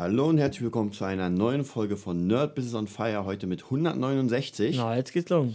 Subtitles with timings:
[0.00, 3.64] Hallo und herzlich willkommen zu einer neuen Folge von Nerd Business on Fire, heute mit
[3.64, 4.78] 169.
[4.78, 5.52] Na, jetzt geht's los.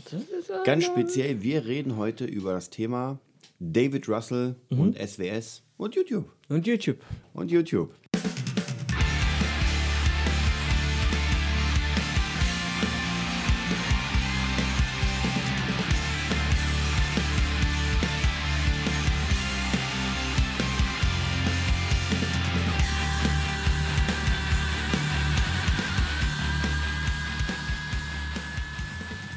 [0.66, 3.18] Ganz speziell, wir reden heute über das Thema
[3.60, 6.32] David Russell und SWS und YouTube.
[6.48, 7.00] Und YouTube.
[7.34, 7.90] Und YouTube.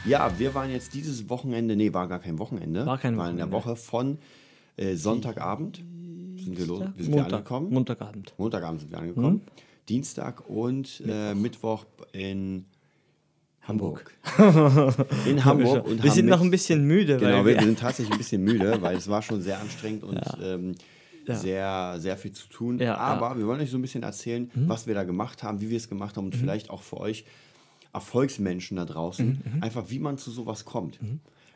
[0.09, 2.87] Ja, wir waren jetzt dieses Wochenende, nee, war gar kein Wochenende.
[2.87, 3.71] War kein War in der Wochenende.
[3.71, 4.19] Woche von
[4.77, 7.33] äh, Sonntagabend sind wir, los, wir sind wir Montag.
[7.39, 7.71] angekommen.
[7.73, 8.35] Montagabend.
[8.39, 9.35] Montagabend sind wir angekommen.
[9.35, 9.41] Mhm.
[9.89, 12.65] Dienstag und äh, Mittwoch in
[13.63, 14.13] Hamburg.
[15.27, 15.87] in Hamburg.
[15.87, 18.43] Und wir sind noch ein bisschen müde, Genau, weil wir wir, sind tatsächlich ein bisschen
[18.43, 20.75] müde, weil es war schon sehr anstrengend und ähm,
[21.27, 22.79] sehr, sehr viel zu tun.
[22.79, 25.69] Ja, Aber wir wollen euch so ein bisschen erzählen, was wir da gemacht haben, wie
[25.69, 27.27] wir es gemacht haben und vielleicht auch für euch
[27.93, 30.99] Erfolgsmenschen da draußen, einfach wie man zu sowas kommt.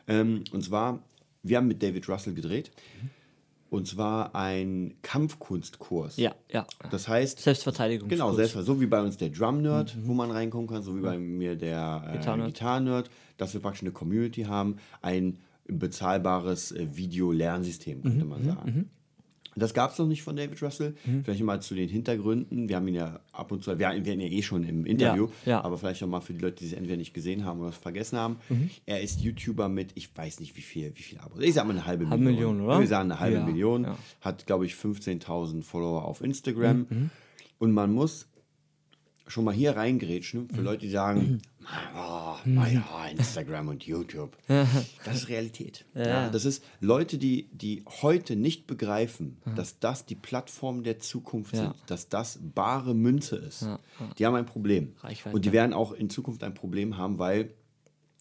[0.07, 0.99] Ähm, und zwar,
[1.43, 2.71] wir haben mit David Russell gedreht.
[3.69, 6.17] Und zwar ein Kampfkunstkurs.
[6.17, 6.67] ja, ja.
[6.91, 8.07] Das heißt, Selbstverteidigung.
[8.07, 11.01] Genau, selbst so wie bei uns der Drum Nerd, wo man reinkommen kann, so wie
[11.01, 13.09] bei mir der äh, Gitarren-Nerd.
[13.37, 18.89] Dass wir praktisch eine Community haben, ein bezahlbares äh, Video-Lernsystem, könnte man sagen.
[19.55, 20.95] Das gab es noch nicht von David Russell.
[21.23, 22.69] Vielleicht mal zu den Hintergründen.
[22.69, 25.27] Wir haben ihn ja ab und zu, wir werden ihn ja eh schon im Interview,
[25.45, 25.63] ja.
[25.63, 27.77] aber vielleicht noch mal für die Leute, die es entweder nicht gesehen haben oder es
[27.77, 28.37] vergessen haben.
[28.85, 31.41] Er ist YouTuber mit, ich weiß nicht wie viel, wie viel Abos.
[31.41, 32.23] Ich sag mal eine halbe Million.
[32.23, 32.79] Million, oder?
[32.79, 33.83] Wir sagen eine halbe Ja, Million.
[33.83, 33.97] ja.
[34.21, 36.85] Hat, glaube ich, 15.000 Follower auf Instagram.
[36.89, 37.09] Mhm,
[37.59, 38.27] Und man muss
[39.27, 41.41] schon mal hier reingrätschen für Leute, die sagen,
[41.95, 44.37] oh, naja, Instagram und YouTube.
[45.05, 45.85] Das ist Realität.
[45.93, 46.29] Ja.
[46.29, 51.73] das ist Leute, die, die heute nicht begreifen, dass das die Plattform der Zukunft sind,
[51.87, 53.67] dass das bare Münze ist.
[54.17, 54.93] Die haben ein Problem.
[55.01, 55.35] Reichweite.
[55.35, 57.53] Und die werden auch in Zukunft ein Problem haben, weil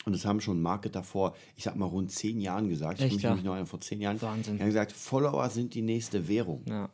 [0.05, 2.99] und das haben schon Marketer vor, ich sag mal, rund zehn Jahren gesagt.
[2.99, 3.31] Ich Echt, mich ja?
[3.31, 4.21] nämlich noch an vor zehn Jahren.
[4.21, 4.57] Wahnsinn.
[4.57, 6.65] Die haben gesagt, Follower sind die nächste Währung.
[6.69, 6.91] Ja.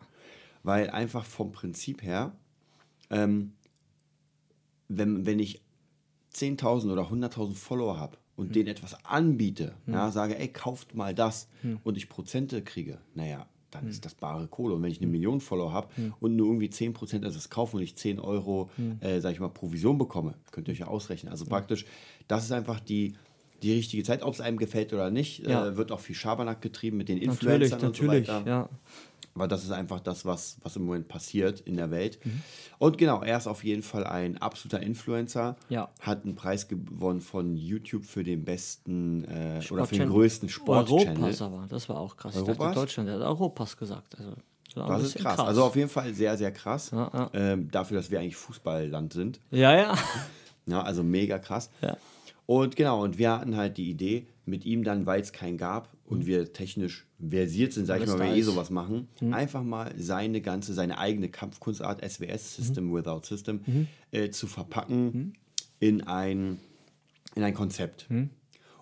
[0.62, 2.32] Weil einfach vom Prinzip her,
[3.10, 3.54] ähm,
[4.88, 5.60] wenn, wenn ich
[6.34, 11.48] 10.000 oder 100.000 Follower habe und denen etwas anbiete, ja, sage, ey, kauft mal das
[11.84, 14.74] und ich Prozente kriege, naja, dann ist das bare Kohle.
[14.74, 15.88] Und wenn ich eine Million Follower habe
[16.20, 19.98] und nur irgendwie 10% das kaufen und ich 10 Euro, äh, sag ich mal, Provision
[19.98, 21.30] bekomme, könnt ihr euch ja ausrechnen.
[21.30, 21.84] Also praktisch,
[22.28, 23.14] das ist einfach die,
[23.62, 24.22] die richtige Zeit.
[24.22, 25.66] Ob es einem gefällt oder nicht, Ja.
[25.66, 28.20] äh, wird auch viel Schabernack getrieben mit den Natürlich, Influencern natürlich.
[28.20, 28.48] und so weiter.
[28.48, 28.68] Ja.
[29.38, 32.18] Aber das ist einfach das, was, was im Moment passiert in der Welt.
[32.24, 32.42] Mhm.
[32.78, 35.56] Und genau, er ist auf jeden Fall ein absoluter Influencer.
[35.68, 35.88] Ja.
[36.00, 41.16] Hat einen Preis gewonnen von YouTube für den besten äh, oder für den größten Sport-Channel.
[41.16, 42.34] Europas aber, das war auch krass.
[42.34, 42.58] Ich Europas?
[42.58, 44.18] dachte Deutschland, der hat Europas gesagt.
[44.18, 44.32] Also,
[44.74, 45.38] das Das ist bisschen krass.
[45.38, 46.90] Also auf jeden Fall sehr, sehr krass.
[46.90, 47.30] Ja, ja.
[47.32, 49.40] Ähm, dafür, dass wir eigentlich Fußballland sind.
[49.50, 49.94] ja, ja.
[50.66, 51.70] Ja, also mega krass.
[51.80, 51.96] Ja.
[52.44, 55.88] Und genau, und wir hatten halt die Idee, mit ihm dann, weil es keinen gab
[56.04, 58.12] und wir technisch versiert sind, sag ich Mhm.
[58.12, 58.40] Mal, da wir eh.
[58.40, 58.44] Mhm.
[58.44, 62.62] sowas machen, einfach mal seine ganze, seine eigene Kampfkunstart, SWS, Mhm.
[62.64, 63.60] System Without System,
[64.12, 65.34] äh, zu verpacken
[65.80, 66.58] in ein,
[67.34, 68.08] in ein Konzept.
[68.10, 68.30] Mhm.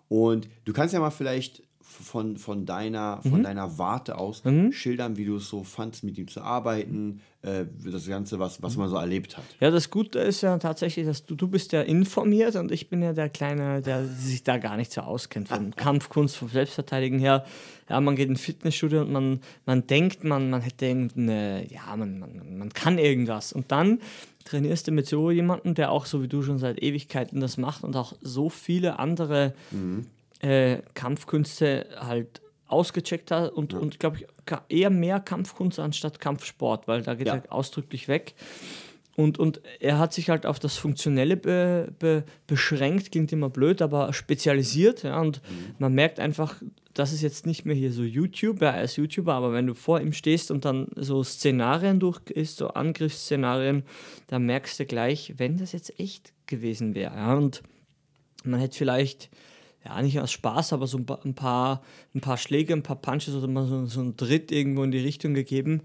[0.09, 3.31] Und du kannst ja mal vielleicht von, von, deiner, Mhm.
[3.31, 7.65] von deiner Warte aus schildern, wie du es so fandst, mit ihm zu arbeiten, äh,
[7.91, 8.63] das Ganze, was, Mhm.
[8.65, 9.45] was man so erlebt hat.
[9.61, 13.03] Ja, das Gute ist ja tatsächlich, dass du, du bist ja informiert und ich bin
[13.03, 15.49] ja der Kleine, der sich da gar nicht so auskennt.
[15.49, 17.45] Von Kampfkunst, vom Selbstverteidigen her.
[17.89, 22.19] Ja, man geht ins Fitnessstudio und man, man denkt, man, man hätte irgendeine, ja, man,
[22.19, 23.53] man, man kann irgendwas.
[23.53, 24.01] Und dann
[24.45, 27.85] trainierst du mit so jemandem, der auch so wie du schon seit Ewigkeiten das macht
[27.85, 29.55] und auch so viele andere
[30.41, 34.27] äh, Kampfkünste halt ausgecheckt hat und, und glaube ich,
[34.69, 37.37] eher mehr Kampfkunst anstatt Kampfsport, weil da geht Ja.
[37.37, 38.35] er ausdrücklich weg.
[39.17, 43.81] Und, und er hat sich halt auf das Funktionelle be, be, beschränkt, klingt immer blöd,
[43.81, 45.05] aber spezialisiert.
[45.05, 45.41] Ja, und
[45.79, 46.61] man merkt einfach,
[46.93, 49.75] das ist jetzt nicht mehr hier so YouTube, ja, er ist YouTuber, aber wenn du
[49.75, 53.85] vor ihm stehst und dann so Szenarien durchgehst, so Angriffsszenarien,
[54.27, 57.15] dann merkst du gleich, wenn das jetzt echt gewesen wäre.
[57.15, 57.63] Ja, und
[58.45, 59.31] man hätte vielleicht,
[59.87, 61.83] ja, nicht aus Spaß, aber so ein pa- ein paar,
[62.15, 64.99] ein paar Schläge, ein paar Punches oder mal so, so einen Tritt irgendwo in die
[64.99, 65.81] Richtung gegeben.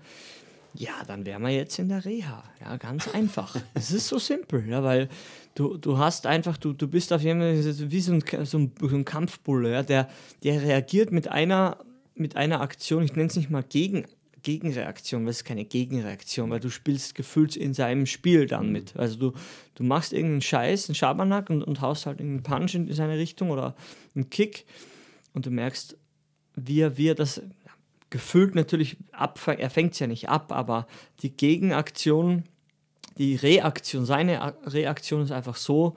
[0.74, 2.44] Ja, dann wären wir jetzt in der Reha.
[2.62, 3.56] Ja, ganz einfach.
[3.74, 5.10] Es ist so simpel, ja, weil
[5.56, 8.72] du, du hast einfach, du, du bist auf jeden Fall wie so ein, so ein,
[8.80, 10.10] so ein Kampfbulle, ja, der,
[10.44, 11.78] der reagiert mit einer,
[12.16, 14.06] mit einer Aktion, ich nenne es nicht mal gegen,
[14.44, 18.96] Gegenreaktion, weil es ist keine Gegenreaktion, weil du spielst gefühlt in seinem Spiel dann mit.
[18.96, 19.34] Also du,
[19.76, 23.50] du machst irgendeinen Scheiß, einen Schabernack und, und haust halt irgendeinen Punch in seine Richtung
[23.50, 23.76] oder
[24.16, 24.66] einen Kick
[25.34, 25.98] und du merkst,
[26.56, 27.42] wie er, wie er das
[28.10, 30.88] gefühlt natürlich abfängt, er fängt es ja nicht ab, aber
[31.22, 32.44] die Gegenaktion
[33.18, 35.96] die Reaktion, seine Reaktion ist einfach so,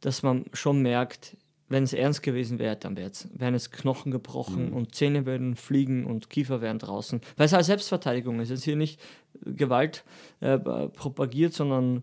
[0.00, 1.36] dass man schon merkt,
[1.70, 4.76] wenn es ernst gewesen wäre, dann wären es Knochen gebrochen mhm.
[4.76, 7.20] und Zähne würden fliegen und Kiefer wären draußen.
[7.36, 8.50] Weil es halt Selbstverteidigung ist.
[8.50, 9.00] Es ist hier nicht
[9.44, 10.04] Gewalt
[10.40, 12.02] äh, propagiert, sondern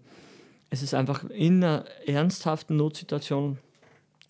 [0.69, 3.57] es ist einfach in einer ernsthaften Notsituation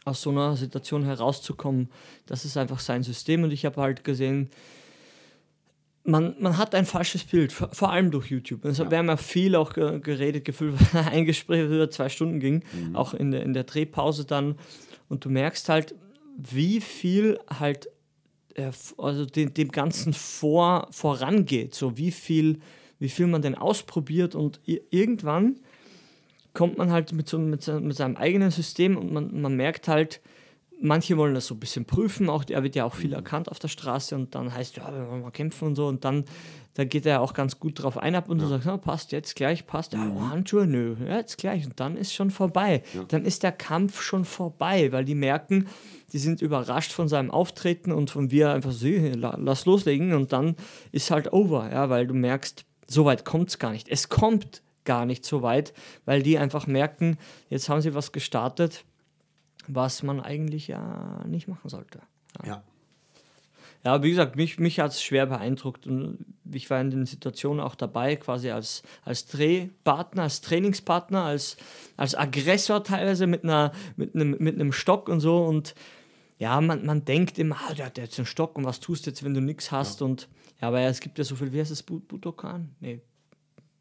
[0.06, 1.90] aus so einer Situation herauszukommen.
[2.26, 4.50] Das ist einfach sein System und ich habe halt gesehen,
[6.08, 8.64] man, man hat ein falsches Bild, vor allem durch YouTube.
[8.66, 8.90] Es ja.
[8.90, 12.96] wir haben ja viel auch geredet, gefühlt, ein Gespräch über zwei Stunden ging, mhm.
[12.96, 14.56] auch in der, in der Drehpause dann.
[15.10, 15.96] Und du merkst halt,
[16.38, 17.90] wie viel halt
[18.56, 22.60] äh, also dem, dem Ganzen vor, vorangeht, so wie viel,
[23.00, 25.60] wie viel man denn ausprobiert und irgendwann
[26.54, 30.22] kommt man halt mit, so, mit, mit seinem eigenen System und man, man merkt halt,
[30.82, 33.16] manche wollen das so ein bisschen prüfen, auch er wird ja auch viel mhm.
[33.16, 36.06] erkannt auf der Straße und dann heißt ja, wir wollen mal kämpfen und so und
[36.06, 36.26] dann
[36.76, 38.44] da geht er auch ganz gut drauf ein ab und ja.
[38.44, 40.30] so sagt, ja, passt jetzt gleich, passt, ja, mhm.
[40.30, 42.84] Handschuhe, nö, jetzt gleich und dann ist schon vorbei.
[42.94, 43.04] Ja.
[43.08, 45.68] Dann ist der Kampf schon vorbei, weil die merken,
[46.14, 50.32] die sind überrascht von seinem Auftreten und von wie er einfach so, lass loslegen und
[50.32, 50.56] dann
[50.92, 53.90] ist halt over, ja, weil du merkst, so weit kommt es gar nicht.
[53.90, 55.74] Es kommt gar nicht so weit,
[56.06, 57.18] weil die einfach merken,
[57.50, 58.86] jetzt haben sie was gestartet,
[59.68, 62.00] was man eigentlich ja nicht machen sollte.
[62.44, 62.48] Ja.
[62.48, 62.64] ja.
[63.84, 67.62] Ja, wie gesagt, mich, mich hat es schwer beeindruckt und ich war in den Situationen
[67.62, 71.58] auch dabei, quasi als, als Drehpartner, als Trainingspartner, als,
[71.96, 75.76] als Aggressor teilweise mit, einer, mit, einem, mit einem Stock und so und
[76.40, 79.12] ja, man, man denkt immer, ah, der hat jetzt einen Stock und was tust du
[79.12, 80.06] jetzt, wenn du nichts hast ja.
[80.08, 80.28] und
[80.62, 82.76] ja, aber es gibt ja so viel, wie heißt das, Butokan?
[82.80, 83.00] Nee,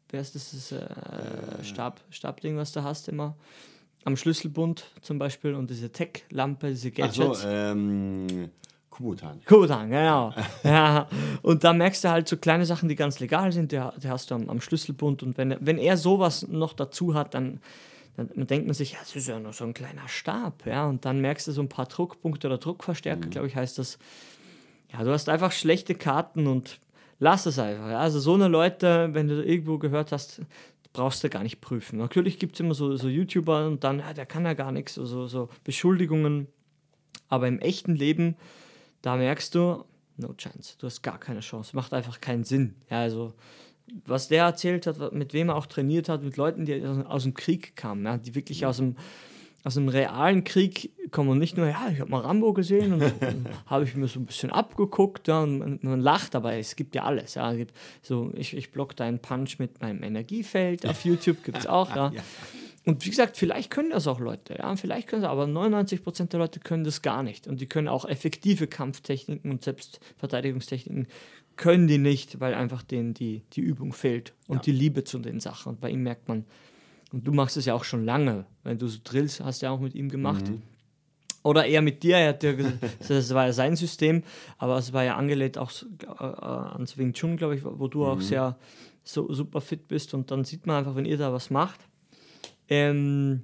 [0.09, 3.35] wer ist das, das äh, Stab, Stabding, was du hast immer?
[4.07, 7.19] Am Schlüsselbund zum Beispiel und diese Tech-Lampe, diese Gadgets.
[7.19, 8.49] Ach so, ähm,
[8.89, 9.41] Kubutan.
[9.45, 10.33] Kubutan, genau.
[10.63, 11.07] ja.
[11.41, 14.31] Und da merkst du halt so kleine Sachen, die ganz legal sind, die, die hast
[14.31, 15.23] du am, am, Schlüsselbund.
[15.23, 17.59] Und wenn, wenn er sowas noch dazu hat, dann,
[18.15, 20.65] dann denkt man sich, ja, das ist ja nur so ein kleiner Stab.
[20.65, 20.87] Ja.
[20.87, 23.31] Und dann merkst du so ein paar Druckpunkte oder Druckverstärker, mhm.
[23.31, 23.99] glaube ich, heißt das.
[24.93, 26.79] Ja, du hast einfach schlechte Karten und
[27.19, 27.89] lass es einfach.
[27.89, 27.99] Ja.
[27.99, 30.41] Also so eine Leute, wenn du irgendwo gehört hast,
[30.97, 31.99] brauchst du gar nicht prüfen.
[31.99, 34.95] Natürlich gibt es immer so, so YouTuber und dann, ja, der kann ja gar nichts,
[34.95, 36.47] so, so Beschuldigungen.
[37.29, 38.35] Aber im echten Leben,
[39.03, 39.85] da merkst du,
[40.17, 42.73] no chance, du hast gar keine Chance, macht einfach keinen Sinn.
[42.89, 43.35] Ja, also
[44.05, 47.35] was der erzählt hat, mit wem er auch trainiert hat, mit Leuten, die aus, dem
[47.35, 48.95] Krieg kamen, ja, die wirklich aus dem
[49.67, 53.03] aus einem realen Krieg kommen und nicht nur, ja, ich habe mal Rambo gesehen und,
[53.65, 56.95] habe ich mir so ein bisschen abgeguckt ja, und man, man, lacht, aber es gibt
[56.95, 57.35] ja alles.
[57.35, 57.51] Ja.
[57.51, 61.67] Es gibt so, ich, ich block deinen Punch mit meinem Energiefeld auf YouTube, gibt es
[61.67, 61.93] auch.
[61.95, 62.11] Ja.
[62.85, 66.39] Und wie gesagt, vielleicht können das auch Leute, ja, vielleicht können sie, aber 99% der
[66.39, 67.45] Leute können das gar nicht.
[67.45, 71.07] Und die können auch effektive Kampftechniken und Selbstverteidigungstechniken
[71.57, 74.61] können die nicht, weil einfach denen die, die Übung fehlt und ja.
[74.61, 75.73] die Liebe zu den Sachen.
[75.73, 76.45] Und bei ihm merkt man,
[77.11, 78.45] und du machst es ja auch schon lange.
[78.63, 80.47] Wenn du so Drills hast ja auch mit ihm gemacht.
[80.47, 80.61] Mhm.
[81.43, 82.77] Oder eher mit dir, er hat ja gesagt,
[83.07, 84.23] das war ja sein System,
[84.57, 85.71] aber es war ja angelehnt auch
[86.03, 88.05] äh, ans Wing Chun, glaube ich, wo du mhm.
[88.05, 88.57] auch sehr
[89.03, 91.79] so super fit bist und dann sieht man einfach, wenn ihr da was macht,
[92.67, 93.43] ähm,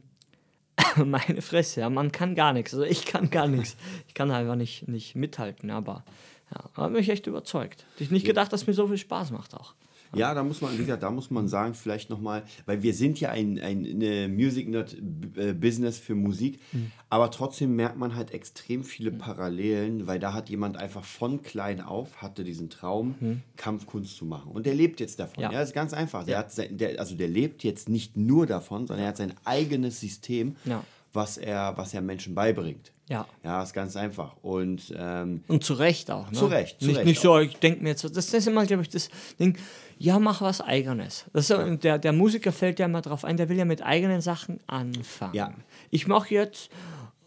[1.06, 2.74] meine Fresse, ja, man kann gar nichts.
[2.74, 3.78] Also ich kann gar nichts.
[4.08, 6.04] Ich kann einfach nicht, nicht mithalten, aber
[6.52, 7.86] ja, hat mich echt überzeugt.
[7.98, 9.74] Ich nicht gedacht, dass mir so viel Spaß macht auch.
[10.16, 13.20] Ja, da muss man, wie gesagt, da muss man sagen, vielleicht nochmal, weil wir sind
[13.20, 14.96] ja ein, ein eine Music Nerd
[15.36, 16.92] äh, Business für Musik, mhm.
[17.10, 19.18] aber trotzdem merkt man halt extrem viele mhm.
[19.18, 23.42] Parallelen, weil da hat jemand einfach von klein auf hatte diesen Traum, mhm.
[23.56, 24.52] Kampfkunst zu machen.
[24.52, 25.44] Und der lebt jetzt davon.
[25.44, 26.26] Ja, ja ist ganz einfach.
[26.26, 29.34] Der hat sein, der, also der lebt jetzt nicht nur davon, sondern er hat sein
[29.46, 30.84] eigenes System, ja.
[31.14, 32.92] Was, er, was er Menschen beibringt.
[33.08, 33.28] Ja.
[33.44, 34.36] Ja, ist ganz einfach.
[34.42, 36.32] Und, ähm, und zu Recht auch.
[36.32, 36.38] Ne?
[36.38, 36.80] Zu Recht.
[36.80, 39.10] Zu nicht, Recht nicht so, ich denke mir jetzt, das ist immer, glaube ich, das
[39.40, 39.58] Ding,
[39.98, 41.26] ja, mach was Eigenes.
[41.34, 44.22] Das ist, der, der Musiker fällt ja immer drauf ein, der will ja mit eigenen
[44.22, 45.36] Sachen anfangen.
[45.36, 45.54] Ja.
[45.92, 46.70] Ich mache jetzt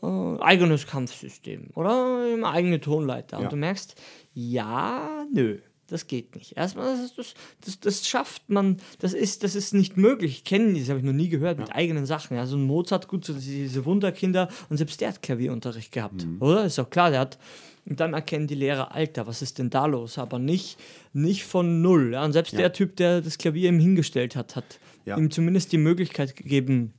[0.02, 3.38] äh, eigenes Kampfsystem oder eigene Tonleiter.
[3.38, 3.45] Ja.
[3.45, 3.95] Und du merkst,
[4.35, 5.59] ja, nö.
[5.88, 6.57] Das geht nicht.
[6.57, 10.33] Erstmal, das, das, das, das, schafft man, das ist, das ist nicht möglich.
[10.33, 12.37] Ich kenne das habe ich noch nie gehört, mit eigenen Sachen.
[12.37, 16.43] Ja, so ein Mozart, gut, so diese Wunderkinder, und selbst der hat Klavierunterricht gehabt, mhm.
[16.43, 16.64] oder?
[16.64, 17.38] Ist doch klar, der hat,
[17.88, 20.19] und dann erkennen die Lehrer, Alter, was ist denn da los?
[20.19, 20.76] Aber nicht,
[21.12, 22.14] nicht von null.
[22.14, 22.25] Ja?
[22.25, 22.59] Und selbst ja.
[22.59, 25.16] der Typ, der das Klavier ihm hingestellt hat, hat ja.
[25.16, 26.95] ihm zumindest die Möglichkeit gegeben,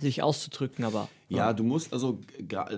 [0.00, 1.08] sich auszudrücken, aber.
[1.28, 2.20] Ja, du musst also,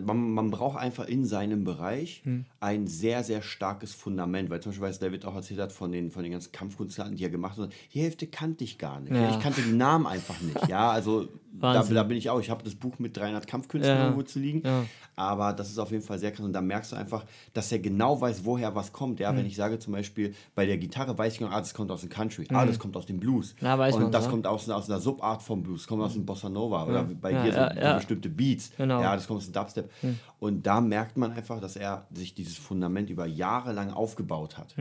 [0.04, 2.46] man, man braucht einfach in seinem Bereich hm.
[2.60, 6.10] ein sehr, sehr starkes Fundament, weil zum Beispiel, was David auch erzählt hat von den,
[6.10, 9.14] von den ganzen Kampfkunstlernen, die er gemacht hat, die Hälfte kannte ich gar nicht.
[9.14, 9.30] Ja.
[9.30, 10.68] Ich kannte die Namen einfach nicht.
[10.68, 11.28] ja, also
[11.60, 12.40] da, da bin ich auch.
[12.40, 14.04] Ich habe das Buch mit 300 Kampfkünstlern Ja.
[14.04, 14.62] irgendwo zu liegen.
[14.64, 14.84] Ja.
[15.16, 16.44] Aber das ist auf jeden Fall sehr krass.
[16.44, 19.18] Und da merkst du einfach, dass er genau weiß, woher was kommt.
[19.20, 21.90] Ja, wenn ich sage zum Beispiel, bei der Gitarre weiß ich noch, ah, das kommt
[21.90, 22.46] aus dem Country.
[22.50, 23.56] Ah, das kommt aus dem Blues.
[23.60, 24.30] Weiß Und man, das ja.
[24.30, 25.86] kommt aus, aus einer Subart vom Blues.
[25.86, 26.84] Kommt aus dem Bossa Nova.
[26.86, 28.70] Oder bei dir so, so bestimmte Beats.
[28.76, 29.00] Genau.
[29.02, 29.90] Ja, das kommt aus dem Dubstep.
[30.38, 34.74] Und da merkt man einfach, dass er sich dieses Fundament über Jahre lang aufgebaut hat.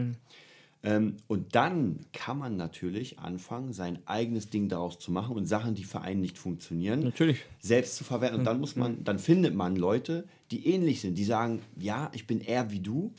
[0.83, 5.73] Ähm, und dann kann man natürlich anfangen, sein eigenes Ding daraus zu machen und Sachen,
[5.73, 7.43] die für einen nicht funktionieren, Natürlich.
[7.59, 8.39] selbst zu verwerten.
[8.39, 12.25] Und dann muss man, dann findet man Leute, die ähnlich sind, die sagen, ja, ich
[12.25, 13.11] bin eher wie du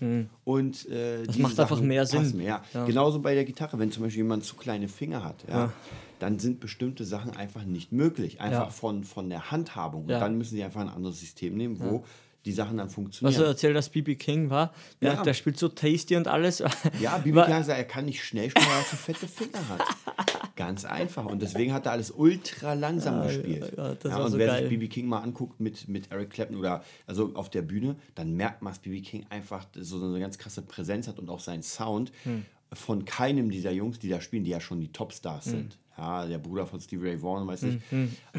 [0.44, 2.40] und äh, das macht einfach mehr Sinn.
[2.40, 2.62] Ja.
[2.72, 2.84] Ja.
[2.86, 5.72] Genauso bei der Gitarre, wenn zum Beispiel jemand zu kleine Finger hat, ja,
[6.20, 10.02] dann sind bestimmte Sachen einfach nicht möglich, einfach von, von der Handhabung.
[10.02, 12.04] Und dann müssen sie einfach ein anderes System nehmen, wo
[12.48, 13.40] die Sachen dann Was funktionieren.
[13.40, 15.22] du erzählt hast, BB King war, der, Ja.
[15.22, 16.62] der spielt so tasty und alles.
[17.00, 19.68] Ja, Bibi War- King gesagt, er kann nicht schnell spielen, weil er zu fette Finger
[19.68, 19.82] hat.
[20.56, 21.24] Ganz einfach.
[21.26, 23.72] Und deswegen hat er alles ultra langsam gespielt.
[23.76, 24.60] ja, war und so wer geil.
[24.62, 28.34] sich Bibi King mal anguckt mit, mit Eric Clapton oder also auf der Bühne, dann
[28.34, 31.62] merkt man, dass Bibi King einfach so eine ganz krasse Präsenz hat und auch seinen
[31.62, 32.44] Sound Hm.
[32.72, 35.52] von keinem dieser Jungs, die da spielen, die ja schon die Topstars Hm.
[35.52, 35.78] sind.
[35.98, 37.80] Ja, der Bruder von Stevie Ray Vaughan, weiß ich.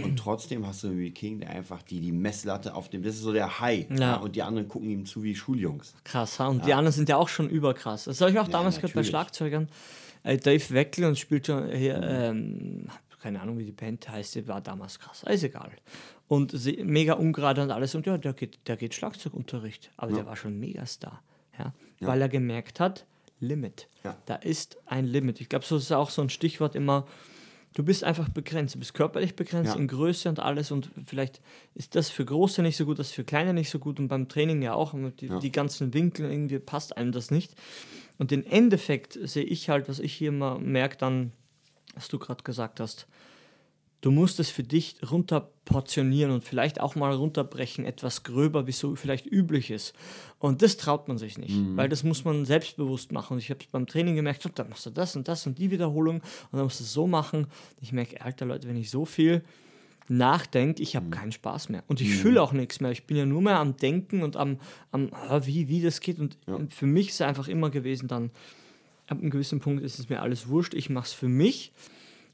[0.01, 3.21] Und trotzdem hast du Bibi King, der einfach die, die Messlatte auf dem, das ist
[3.21, 3.87] so der High.
[3.99, 4.15] Ja.
[4.15, 5.93] und die anderen gucken ihm zu wie Schuljungs.
[6.05, 6.47] Krass, ha?
[6.47, 8.05] und die anderen sind ja auch schon überkrass.
[8.05, 9.03] Das habe ich auch damals gehört bei.
[9.03, 9.67] Schlagzeugern.
[10.23, 12.87] Äh, Dave Weckel und spielt schon hier, ähm,
[13.21, 15.71] keine Ahnung, wie die Band heißt, die war damals krass, ist egal.
[16.27, 17.95] Und sie, mega ungerade und alles.
[17.95, 19.91] Und ja, der geht, der geht Schlagzeugunterricht.
[19.97, 21.23] Aber der war schon Megastar.
[21.57, 21.73] Ja?
[21.99, 23.05] Weil er gemerkt hat,
[23.39, 23.87] Limit.
[24.03, 24.17] Ja.
[24.25, 25.41] Da ist ein Limit.
[25.41, 27.07] Ich glaube, so ist auch so ein Stichwort immer.
[27.75, 29.79] Du bist einfach begrenzt, du bist körperlich begrenzt Ja.
[29.79, 31.39] in Größe und alles und vielleicht
[31.75, 34.27] ist das für Große nicht so gut, das für Kleine nicht so gut und beim
[34.27, 37.53] Training ja auch, und die, die ganzen Winkel, irgendwie passt einem das nicht.
[38.17, 41.31] Und den Endeffekt sehe ich halt, was ich hier mal merke, dann,
[41.93, 43.07] was du gerade gesagt hast,
[44.01, 48.95] du musst es für dich runterportionieren und vielleicht auch mal runterbrechen, etwas gröber, wie so
[48.95, 49.93] vielleicht üblich ist.
[50.39, 53.33] Und das traut man sich nicht, weil das muss man selbstbewusst machen.
[53.33, 55.57] Und ich habe es beim Training gemerkt, und dann machst du das und das und
[55.57, 57.47] die Wiederholung und dann musst du es so machen.
[57.81, 59.43] Ich merke, alter Leute, wenn ich so viel
[60.07, 61.83] nachdenke, ich habe keinen Spaß mehr.
[61.87, 62.91] Und ich fühle auch nichts mehr.
[62.91, 64.59] Ich bin ja nur mehr am Denken und am,
[64.91, 66.17] am ah, wie, wie das geht.
[66.19, 68.31] Und für mich ist es einfach immer gewesen, dann
[69.07, 71.71] ab einem gewissen Punkt ist es mir alles wurscht, ich mache es für mich.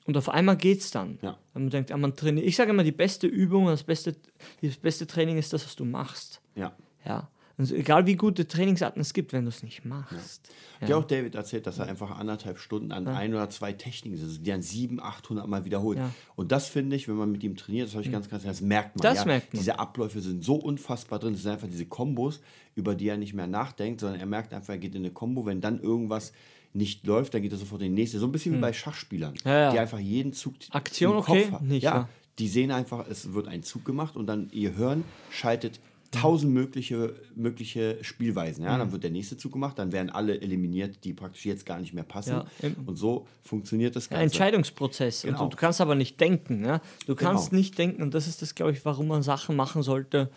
[0.06, 1.18] Und auf einmal geht es dann.
[1.22, 1.38] Ja.
[1.54, 2.46] Wenn man denkt, man trainiert.
[2.46, 4.16] Ich sage immer, die beste Übung, das beste,
[4.62, 6.42] das beste Training ist das, was du machst.
[6.56, 6.74] Ja.
[7.06, 7.30] Ja.
[7.58, 10.50] Also egal wie gute Trainingsarten es gibt, wenn du es nicht machst.
[10.82, 14.18] Hat ja auch David erzählt, dass er einfach anderthalb Stunden an ein oder zwei Techniken
[14.18, 15.98] sitzt, die an 700, 800 Mal wiederholt.
[15.98, 16.12] Ja.
[16.36, 18.60] Und das finde ich, wenn man mit ihm trainiert, das habe ich ganz, ganz, das
[18.60, 19.04] merkt man.
[19.04, 19.26] Das ja.
[19.26, 19.60] merkt man.
[19.60, 21.32] Diese Abläufe sind so unfassbar drin.
[21.32, 22.42] Das sind einfach diese Kombos,
[22.76, 25.46] über die er nicht mehr nachdenkt, sondern er merkt einfach, er geht in eine Kombo.
[25.46, 26.34] Wenn dann irgendwas
[26.75, 28.20] nicht läuft, dann geht er sofort in die nächste.
[28.20, 29.39] So ein bisschen wie bei Schachspielern, Hm.
[29.46, 29.72] Ja, ja.
[29.72, 31.67] die einfach jeden Zug Aktion im okay, Kopf haben.
[31.67, 32.10] nicht, ja, ja.
[32.39, 35.79] die sehen einfach, es wird ein Zug gemacht und dann ihr Hirn schaltet
[36.12, 38.63] tausend mögliche, mögliche Spielweisen.
[38.63, 38.75] Ja?
[38.75, 38.79] Mhm.
[38.79, 41.94] Dann wird der nächste Zug gemacht, dann werden alle eliminiert, die praktisch jetzt gar nicht
[41.94, 42.41] mehr passen.
[42.62, 44.24] Ja, und so funktioniert das Ein Ganze.
[44.24, 45.24] Entscheidungsprozess.
[45.24, 45.44] Genau.
[45.44, 46.63] Und du, du kannst aber nicht denken.
[46.63, 46.79] Ja?
[47.05, 47.60] Du kannst Genau.
[47.60, 50.29] nicht denken, und das ist das, glaube ich, warum man Sachen machen sollte,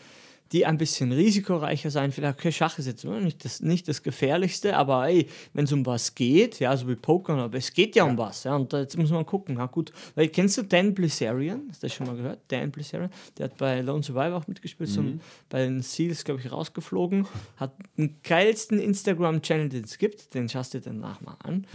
[0.53, 2.11] die ein bisschen risikoreicher sein.
[2.13, 5.85] Vielleicht, okay, Schach ist jetzt nicht das, nicht das Gefährlichste, aber ey, wenn es um
[5.85, 8.45] was geht, ja, so wie Poker, aber es geht ja, um was.
[8.45, 9.93] Ja, und da jetzt muss man gucken, na gut.
[10.15, 11.63] Weil, kennst du Dan Blissarian?
[11.69, 12.41] Hast du das schon mal gehört?
[12.49, 13.11] Dan Blissarian?
[13.37, 17.27] Der hat bei Lone Survivor auch mitgespielt, ein- bei den Seals, glaube ich, rausgeflogen.
[17.57, 20.35] Hat den geilsten Instagram-Channel, den es gibt.
[20.35, 21.67] Den schaust du dir danach mal an.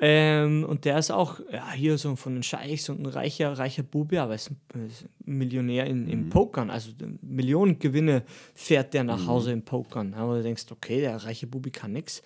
[0.00, 3.82] Ähm, und der ist auch ja, hier so von den Scheichs und ein reicher, reicher
[3.82, 4.90] Bube, aber ist ein,
[5.24, 6.10] Millionär in, Mhm.
[6.10, 6.70] im Pokern.
[6.70, 6.90] Also
[7.20, 8.22] Millionen Gewinne
[8.54, 10.14] fährt der nach Hause im Pokern.
[10.16, 12.22] Wo du denkst, okay, der reiche Bubi kann nix.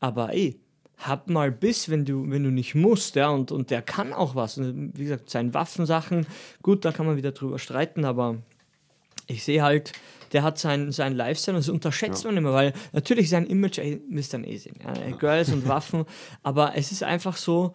[0.00, 0.58] Aber ey,
[0.98, 4.34] hab mal Biss, wenn du, wenn du nicht musst, ja, und, und der kann auch
[4.34, 4.58] was.
[4.58, 6.26] Und wie gesagt, seine Waffensachen,
[6.62, 8.38] gut, da kann man wieder drüber streiten, aber
[9.28, 9.92] ich sehe halt,
[10.32, 14.34] der hat sein, sein Lifestyle und das unterschätzt man immer, weil natürlich sein Image, müsst
[14.34, 16.04] ihr eh sehen, ja, ey, Girls und Waffen,
[16.42, 17.74] aber es ist einfach so,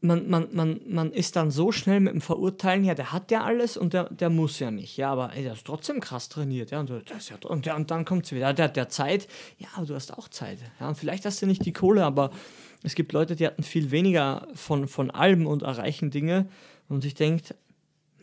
[0.00, 3.44] man, man, man, man ist dann so schnell mit dem Verurteilen, ja, der hat ja
[3.44, 6.70] alles und der, der muss ja nicht, ja, aber ey, der ist trotzdem krass trainiert,
[6.70, 8.88] ja, und, das ist ja, und, der, und dann kommt es wieder, der hat der
[8.88, 12.04] Zeit, ja, aber du hast auch Zeit, ja, und vielleicht hast du nicht die Kohle,
[12.04, 12.30] aber
[12.82, 16.46] es gibt Leute, die hatten viel weniger von, von allem und erreichen Dinge
[16.88, 17.54] und sich denkt,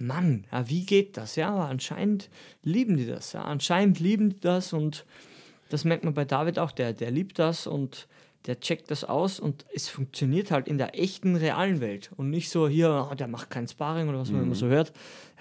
[0.06, 1.36] Mann, ja, wie geht das?
[1.36, 2.30] Ja, aber anscheinend
[2.64, 3.34] lieben die das.
[3.34, 5.06] Ja, anscheinend lieben die das und
[5.70, 6.72] das merkt man bei David auch.
[6.72, 8.08] Der, der liebt das und
[8.46, 12.50] der checkt das aus und es funktioniert halt in der echten, realen Welt und nicht
[12.50, 14.92] so hier, oh, der macht kein Sparring oder was man immer so hört.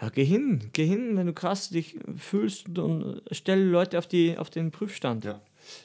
[0.00, 4.38] Ja, geh hin, geh hin, wenn du krass dich fühlst und stelle Leute auf, die,
[4.38, 5.24] auf den Prüfstand.
[5.24, 5.40] Ja.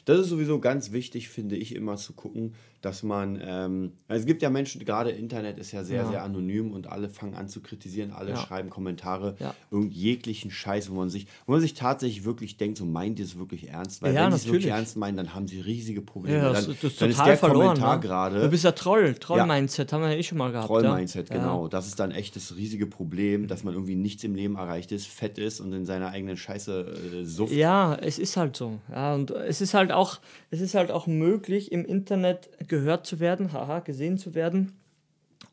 [0.05, 2.53] Das ist sowieso ganz wichtig, finde ich, immer zu gucken,
[2.87, 6.07] dass man, ähm, es gibt ja Menschen, gerade Internet ist ja sehr, Ja.
[6.09, 8.37] sehr anonym und alle fangen an zu kritisieren, alle Ja.
[8.37, 9.53] schreiben Kommentare, Ja.
[9.71, 13.25] irgend jeglichen Scheiß, wo man sich, wo man sich tatsächlich wirklich denkt, so meint ihr
[13.25, 14.01] es wirklich ernst?
[14.01, 16.37] Weil wenn sie es wirklich ernst meinen, dann haben sie riesige Probleme.
[16.37, 17.67] Ja, dann, das, das ist dann total verloren.
[17.67, 18.01] Kommentar ne?
[18.01, 18.41] gerade.
[18.43, 20.67] Du bist ja Troll, Troll-Mindset, haben wir ja eh schon mal gehabt.
[20.67, 21.67] Troll-Mindset, genau.
[21.67, 25.07] Das ist dann echt das riesige Problem, dass man irgendwie nichts im Leben erreicht ist,
[25.07, 27.51] fett ist und in seiner eigenen Scheiße äh, suft.
[27.51, 28.79] Ja, es ist halt so.
[28.89, 30.19] Ja, und es ist halt auch,
[30.51, 34.73] es ist halt auch möglich, im Internet gehört zu werden, haha, gesehen zu werden.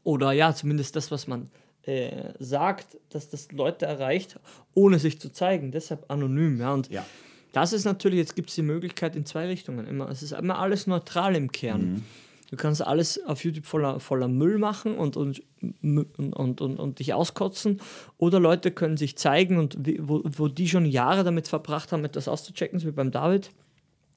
[0.03, 1.51] Oder ja, zumindest das, was man
[1.83, 4.39] äh, sagt, dass das Leute erreicht,
[4.75, 5.71] ohne sich zu zeigen.
[5.73, 6.59] Deshalb anonym.
[6.61, 7.05] Ja, und Ja.
[7.53, 9.87] das ist natürlich, jetzt gibt es die Möglichkeit in zwei Richtungen.
[9.87, 12.03] Immer, es ist immer alles neutral im Kern.
[12.51, 15.43] Du kannst alles auf YouTube voller, voller Müll machen und, und,
[15.83, 17.81] und, und, und, dich auskotzen.
[18.19, 22.29] Oder Leute können sich zeigen und wo, wo die schon Jahre damit verbracht haben, etwas
[22.29, 23.51] auszuchecken, so wie beim David.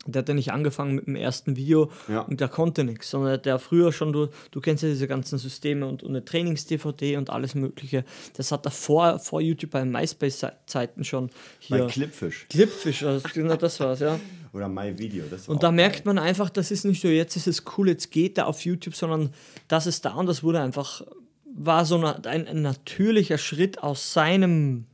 [0.05, 2.21] Der hat ja nicht angefangen mit dem ersten Video Ja.
[2.21, 5.85] und der konnte nichts, sondern der früher schon, du, du kennst ja diese ganzen Systeme
[5.85, 8.05] und, und eine Trainings-DVD und alles Mögliche.
[8.35, 11.27] Das hat er vor, vor YouTube bei MySpace-Zeiten schon
[11.69, 11.87] Bei hier.
[11.87, 14.19] Clipfish Clipfish, also genau das war's, ja.
[14.53, 15.25] oder MyVideo.
[15.47, 15.75] Und da geil.
[15.75, 18.61] merkt man einfach, das ist nicht so, jetzt ist es cool, jetzt geht er auf
[18.65, 19.31] YouTube, sondern
[19.67, 21.01] das ist da und das wurde einfach,
[21.53, 24.85] war so ein, ein natürlicher Schritt aus seinem,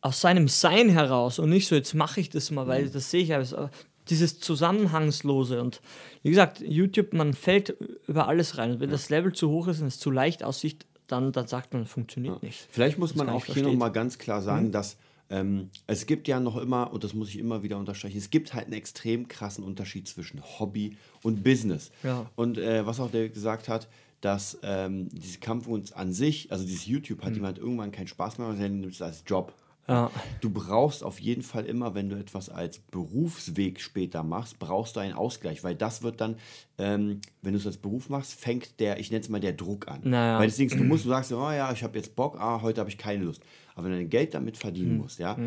[0.00, 3.22] aus seinem Sein heraus und nicht so, jetzt mache ich das mal, weil das sehe
[3.22, 3.52] ich alles.
[3.54, 3.70] aber
[4.08, 5.80] Dieses Zusammenhangslose und
[6.22, 7.76] wie gesagt, YouTube, man fällt
[8.06, 8.72] über alles rein.
[8.72, 11.72] Und wenn das Level zu hoch ist und es zu leicht aussieht, dann, dann sagt
[11.72, 12.66] man, funktioniert nicht.
[12.70, 13.62] Vielleicht muss man gar auch hier.
[13.62, 13.70] Mhm.
[13.72, 14.96] nochmal ganz klar sagen, dass
[15.30, 18.54] ähm, es gibt ja noch immer, und das muss ich immer wieder unterstreichen, es gibt
[18.54, 21.90] halt einen extrem krassen Unterschied zwischen Hobby und Business.
[22.02, 22.30] Ja.
[22.34, 23.88] Und äh, was auch der gesagt hat,
[24.22, 27.24] dass ähm, diese Kampf uns an sich, also dieses YouTube Mhm.
[27.26, 29.52] hat jemand irgendwann keinen Spaß mehr, sondern nimmt es als Job.
[29.88, 30.10] Ja.
[30.42, 35.00] Du brauchst auf jeden Fall immer, wenn du etwas als Berufsweg später machst, brauchst du
[35.00, 36.36] einen Ausgleich, weil das wird dann,
[36.76, 39.88] ähm, wenn du es als Beruf machst, fängt der, ich nenne es mal der Druck
[39.88, 40.00] an.
[40.04, 40.38] Naja.
[40.38, 42.90] Weil deswegen, du musst, du sagst, oh ja, ich habe jetzt Bock, ah, heute habe
[42.90, 43.42] ich keine Lust.
[43.74, 44.98] Aber wenn du dein Geld damit verdienen Hm.
[44.98, 45.38] musst, ja,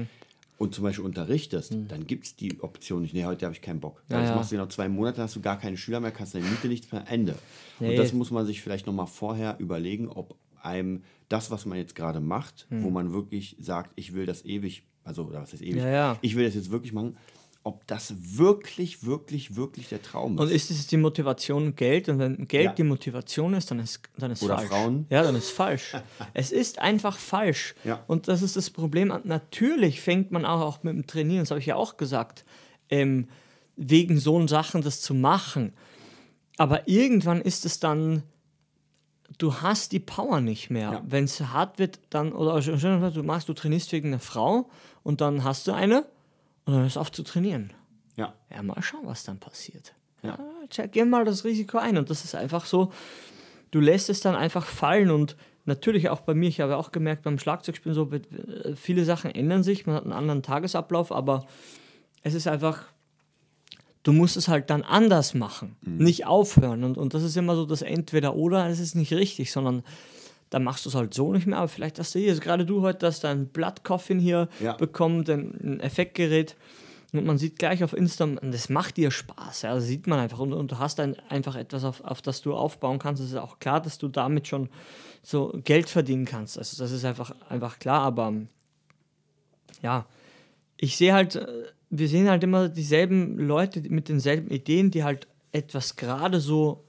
[0.57, 3.79] und zum Beispiel unterrichtest, dann gibt es die Option nicht, nee, heute habe ich keinen
[3.79, 4.03] Bock.
[4.09, 4.35] Ja, das ja.
[4.35, 6.67] machst du genau zwei Monate, dann hast du gar keine Schüler mehr, kannst deine Miete
[6.67, 7.35] nichts mehr, Ende.
[7.79, 7.89] Nee.
[7.89, 11.95] Und das muss man sich vielleicht nochmal vorher überlegen, ob einem das, was man jetzt
[11.95, 12.93] gerade macht, wo Hm.
[12.93, 16.17] man wirklich sagt, ich will das ewig, also, oder was ist ewig, Ja, ja.
[16.21, 17.15] ich will das jetzt wirklich machen,
[17.63, 20.39] ob das wirklich, wirklich, wirklich der Traum ist.
[20.41, 22.09] Und ist es die Motivation Geld?
[22.09, 22.73] Und wenn Geld Ja.
[22.73, 24.69] die Motivation ist, dann ist dann ist Oder falsch.
[24.69, 25.05] Frauen.
[25.11, 25.93] Ja, dann ist falsch.
[26.33, 27.75] es ist einfach falsch.
[27.83, 28.03] Ja.
[28.07, 29.13] Und das ist das Problem.
[29.25, 32.45] Natürlich fängt man auch, auch mit dem Trainieren, das habe ich ja auch gesagt,
[32.89, 33.27] ähm,
[33.75, 35.73] wegen so Sachen das zu machen.
[36.57, 38.23] Aber irgendwann ist es dann,
[39.37, 40.91] du hast die Power nicht mehr.
[40.91, 41.03] Ja.
[41.05, 44.19] Wenn es hart wird, dann, oder stell dir vor, du machst, du trainierst wegen einer
[44.19, 44.69] Frau
[45.03, 46.05] und dann hast du eine
[46.65, 47.73] und dann hörst du auf zu trainieren.
[48.15, 48.33] ja.
[48.49, 49.93] Ja, mal schauen, was dann passiert.
[50.23, 50.37] Ja.
[50.71, 50.85] Ja.
[50.87, 51.97] geh mal das Risiko ein.
[51.97, 52.91] Und das ist einfach so,
[53.71, 55.09] du lässt es dann einfach fallen.
[55.09, 59.31] Und natürlich auch bei mir, ich habe auch gemerkt, beim Schlagzeugspielen so, äh, viele Sachen
[59.31, 61.45] ändern sich, man hat einen anderen Tagesablauf, aber
[62.23, 62.85] es ist einfach,
[64.03, 66.83] du musst es halt dann anders machen, nicht aufhören.
[66.83, 69.83] Und, und das ist immer so das Entweder-Oder, es ist nicht richtig, sondern
[70.49, 72.65] dann machst du es halt so nicht mehr, aber vielleicht hast du hier, also gerade
[72.65, 74.73] du heute hast dein Blood Coffin hier Ja.
[74.75, 76.55] bekommen, ein Effektgerät.
[77.13, 80.39] Und man sieht gleich auf Insta, das macht dir Spaß, ja, das sieht man einfach.
[80.39, 83.21] Und, und du hast dann einfach etwas, auf, auf das du aufbauen kannst.
[83.21, 84.69] Es ist auch klar, dass du damit schon
[85.21, 86.57] so Geld verdienen kannst.
[86.57, 88.33] Also das ist einfach, einfach klar, aber
[89.81, 90.05] ja,
[90.77, 91.45] ich sehe halt, äh,
[91.91, 96.85] wir sehen halt immer dieselben Leute mit denselben Ideen, die halt etwas gerade so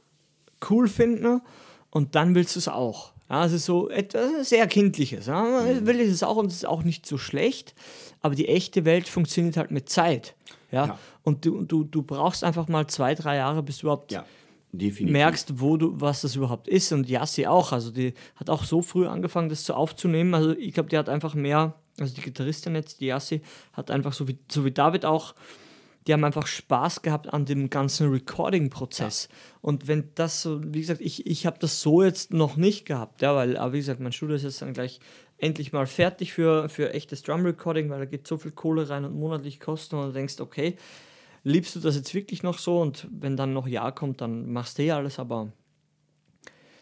[0.71, 1.43] cool finden
[1.91, 3.13] und dann willst du es auch.
[3.29, 5.27] Ja, es ist so etwas sehr Kindliches.
[5.27, 5.43] Ja.
[5.43, 7.75] Man will es auch und es ist auch nicht so schlecht,
[8.21, 10.37] aber die echte Welt funktioniert halt mit Zeit.
[10.71, 10.87] Ja.
[10.87, 10.99] Ja.
[11.23, 14.25] Und du, du, du brauchst einfach mal zwei, drei Jahre, bis du überhaupt Ja,
[14.73, 16.93] merkst, wo du, was das überhaupt ist.
[16.93, 17.73] Und Yassi auch.
[17.73, 20.35] Also die hat auch so früh angefangen, das so aufzunehmen.
[20.35, 24.13] Also ich glaube, die hat einfach mehr, also die Gitarristin jetzt, die Yassi, hat einfach
[24.13, 25.35] so wie, so wie David auch,
[26.07, 29.29] die haben einfach Spaß gehabt an dem ganzen Recording-Prozess.
[29.61, 33.23] Und wenn das so, wie gesagt, ich, ich habe das so jetzt noch nicht gehabt,
[33.23, 34.99] ja, weil, aber wie gesagt, mein Studio ist jetzt dann gleich
[35.39, 39.15] endlich mal fertig für, für echtes Drum-Recording, weil da geht so viel Kohle rein und
[39.15, 40.77] monatlich Kosten und du denkst, okay,
[41.45, 42.81] liebst du das jetzt wirklich noch so?
[42.81, 45.53] Und wenn dann noch Ja kommt, dann machst du eh alles, aber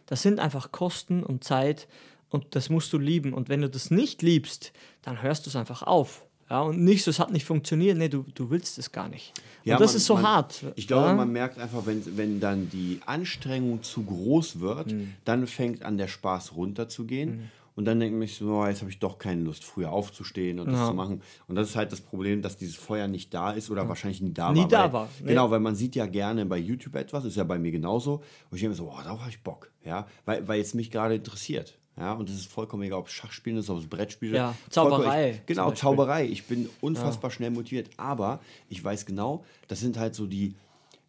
[0.07, 1.89] das sind einfach Kosten und Zeit
[2.31, 3.33] und das musst du lieben.
[3.35, 6.25] Und wenn du das nicht liebst, dann hörst du es einfach auf.
[6.49, 9.33] Ja, und nicht so, es hat nicht funktioniert, nee, du, du willst es gar nicht.
[9.63, 10.65] Ja, und das man- ist so man- hart.
[10.75, 11.15] Ich glaube, ja?
[11.15, 15.13] man merkt einfach, wenn, wenn dann die Anstrengung zu groß wird, Mhm.
[15.25, 17.51] dann fängt an der Spaß runterzugehen.
[17.77, 20.67] und dann denke ich so, oh, jetzt habe ich doch keine Lust, früher aufzustehen und
[20.71, 20.89] das Ja.
[20.89, 21.23] zu machen.
[21.49, 24.35] Und das ist halt das Problem, dass dieses Feuer nicht da ist oder wahrscheinlich nie
[24.35, 24.69] da Nie war.
[24.69, 25.27] da weil, war, ne?
[25.29, 28.17] Genau, weil man sieht ja gerne bei YouTube etwas, ist ja bei mir genauso.
[28.51, 29.71] Und ich denke mir so, oh, darauf habe ich Bock.
[29.85, 31.79] Ja, weil, weil es mich gerade interessiert.
[32.01, 34.73] Ja, und es ist vollkommen egal, ob es Schachspielen ist, ob es Brettspiele Ja, ist.
[34.73, 35.71] Zauberei Vollkommen- ich- Genau.
[35.73, 36.25] Zauberei.
[36.27, 37.91] Ich bin unfassbar schnell motiviert.
[37.99, 40.55] Aber ich weiß genau, das sind halt so die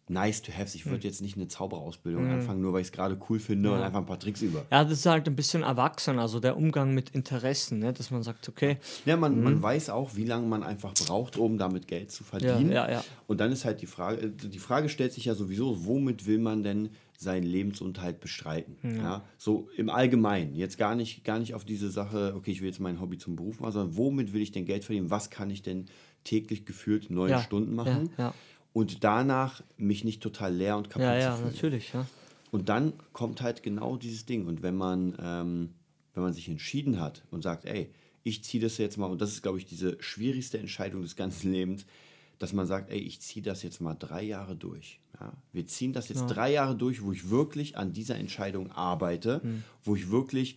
[0.08, 0.74] nice to haves.
[0.74, 0.90] Ich Hm.
[0.92, 4.00] würde jetzt nicht eine Zauberausbildung anfangen, nur weil ich es gerade cool finde und einfach
[4.00, 4.66] ein paar Tricks über.
[4.70, 7.94] Ja, das ist halt ein bisschen erwachsen, also der Umgang mit Interessen, ne?
[7.94, 8.76] dass man sagt, okay,
[9.06, 12.70] Ja, man, man weiß auch, wie lange man einfach braucht, um damit Geld zu verdienen.
[12.70, 13.04] Ja, ja, ja.
[13.26, 16.40] Und dann ist halt die Frage, äh, die Frage stellt sich ja sowieso, womit will
[16.40, 16.90] man denn
[17.22, 18.76] seinen Lebensunterhalt bestreiten?
[18.98, 19.24] Ja.
[19.38, 20.54] so im Allgemeinen.
[20.54, 23.36] Jetzt gar nicht, gar nicht auf diese Sache, okay, ich will jetzt mein Hobby zum
[23.36, 25.10] Beruf machen, sondern womit will ich denn Geld verdienen?
[25.10, 25.86] Was kann ich denn
[26.24, 28.10] täglich gefühlt neun Ja, Stunden machen?
[28.18, 28.34] ja, ja.
[28.74, 31.52] Und danach mich nicht total leer und kaputt ja, zu ja, fühlen.
[31.52, 32.06] natürlich, ja.
[32.50, 34.46] Und dann kommt halt genau dieses Ding.
[34.46, 35.70] Und wenn man, ähm,
[36.14, 37.90] wenn man sich entschieden hat und sagt, ey,
[38.24, 41.52] ich ziehe das jetzt mal, und das ist, glaube ich, diese schwierigste Entscheidung des ganzen
[41.52, 41.86] Lebens,
[42.42, 45.00] dass man sagt, ey, ich ziehe das jetzt mal drei Jahre durch.
[45.20, 45.32] Ja?
[45.52, 49.40] Wir ziehen das jetzt drei Jahre durch, wo ich wirklich an dieser Entscheidung arbeite,
[49.84, 50.56] wo ich wirklich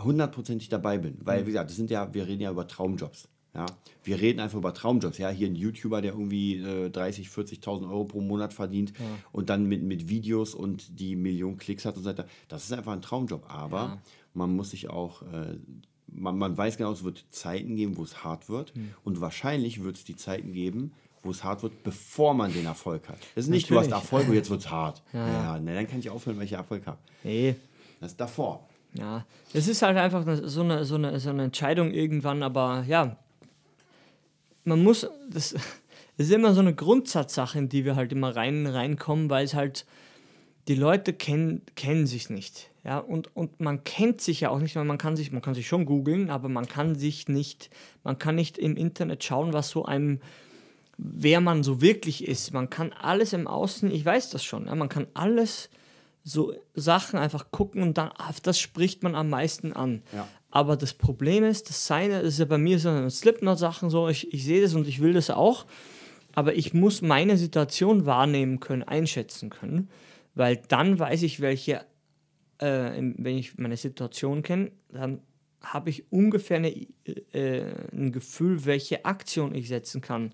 [0.00, 1.18] hundertprozentig dabei bin.
[1.20, 3.28] Weil, wie gesagt, das sind ja, wir reden ja über Traumjobs.
[3.54, 3.66] Ja,
[4.02, 5.18] wir reden einfach über Traumjobs.
[5.18, 8.92] Ja, hier ein YouTuber, der irgendwie äh, 30, 40.000 Euro pro Monat verdient
[9.30, 12.26] und dann mit, mit Videos und die Millionen Klicks hat und so weiter.
[12.48, 13.48] Das ist einfach ein Traumjob.
[13.48, 14.02] Aber
[14.32, 15.56] man muss sich auch, äh,
[16.14, 18.72] man, man weiß genau, es wird Zeiten geben, wo es hart wird.
[19.04, 23.08] Und wahrscheinlich wird es die Zeiten geben, wo es hart wird, bevor man den Erfolg
[23.08, 23.18] hat.
[23.34, 23.90] Das ist nicht, du hast.
[23.90, 25.02] Erfolg und jetzt wird es hart.
[25.12, 26.98] Ja, na, dann kann ich aufhören, weil ich Erfolg habe.
[27.22, 27.56] Nee,
[28.00, 28.66] Das ist davor.
[28.94, 29.24] ja.
[29.52, 33.16] Es ist halt einfach so eine, so, eine, so eine Entscheidung irgendwann, aber ja,
[34.64, 35.62] man muss, das, das
[36.16, 39.86] ist immer so eine Grundsatzsache, in die wir halt immer rein, reinkommen, weil es halt,
[40.68, 42.70] die Leute kennen, kennen sich nicht.
[42.84, 45.54] Ja, und, und man kennt sich ja auch nicht, weil man kann sich, man kann
[45.54, 47.70] sich schon googeln, aber man kann sich nicht,
[48.02, 50.20] man kann nicht im Internet schauen, was so einem,
[50.98, 52.52] wer man so wirklich ist.
[52.52, 55.70] Man kann alles im Außen, ich weiß das schon, ja, man kann alles
[56.24, 60.02] so Sachen einfach gucken und dann, auf das spricht man am meisten an.
[60.14, 60.28] Ja.
[60.50, 64.32] Aber das Problem ist, das Seine das ist ja bei mir so Slipknot-Sachen so, ich,
[64.32, 65.64] ich sehe das und ich will das auch,
[66.34, 69.88] aber ich muss meine Situation wahrnehmen können, einschätzen können,
[70.34, 71.84] weil dann weiß ich, welche,
[72.58, 75.20] äh, wenn ich meine Situation kenne, dann
[75.60, 76.70] habe ich ungefähr eine,
[77.32, 80.32] äh, ein Gefühl, welche Aktion ich setzen kann,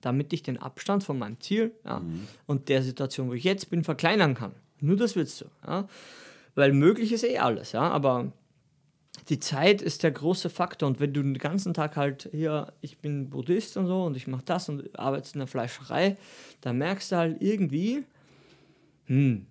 [0.00, 2.02] damit ich den Abstand von meinem Ziel ja,
[2.46, 4.52] und der Situation, wo ich jetzt bin, verkleinern kann.
[4.80, 5.46] Nur das willst du.
[5.66, 5.88] Ja?
[6.54, 8.32] Weil möglich ist eh alles, ja, aber
[9.28, 12.98] die Zeit ist der große Faktor und wenn du den ganzen Tag halt hier, ich
[12.98, 16.16] bin Buddhist und so und ich mache das und arbeite in der Fleischerei,
[16.60, 18.04] dann merkst du halt irgendwie,
[19.06, 19.46] hm,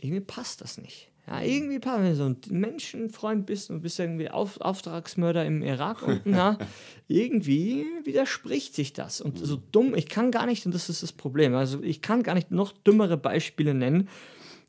[0.00, 1.10] irgendwie passt das nicht.
[1.26, 5.62] Ja, irgendwie passt, wenn du so ein Menschenfreund bist und bist irgendwie Auf, Auftragsmörder im
[5.62, 6.56] Irak unten, ja,
[7.08, 9.20] irgendwie widerspricht sich das.
[9.20, 12.22] Und so dumm, ich kann gar nicht, und das ist das Problem, also ich kann
[12.22, 14.08] gar nicht noch dümmere Beispiele nennen.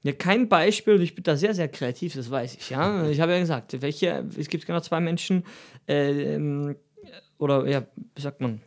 [0.01, 3.07] Ja, kein Beispiel, und ich bin da sehr, sehr kreativ, das weiß ich, ja.
[3.09, 5.43] Ich habe ja gesagt, welche, es gibt genau zwei Menschen,
[5.87, 6.75] äh, ähm,
[7.37, 7.85] oder ja,
[8.15, 8.61] wie sagt man,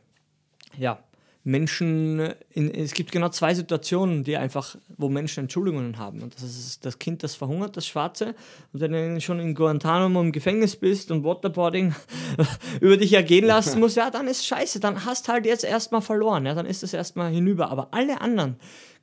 [0.79, 1.03] ja,
[1.43, 6.23] Menschen, in, es gibt genau zwei Situationen, die einfach, wo Menschen Entschuldigungen haben.
[6.23, 8.35] Und das ist das Kind, das verhungert, das Schwarze.
[8.73, 11.95] Und wenn du schon in Guantanamo im Gefängnis bist und Waterboarding
[12.81, 14.81] über dich ergehen lassen musst, ja, dann ist scheiße.
[14.81, 16.45] Dann hast halt jetzt erstmal verloren.
[16.45, 17.71] Ja, dann ist es erstmal hinüber.
[17.71, 18.57] Aber alle anderen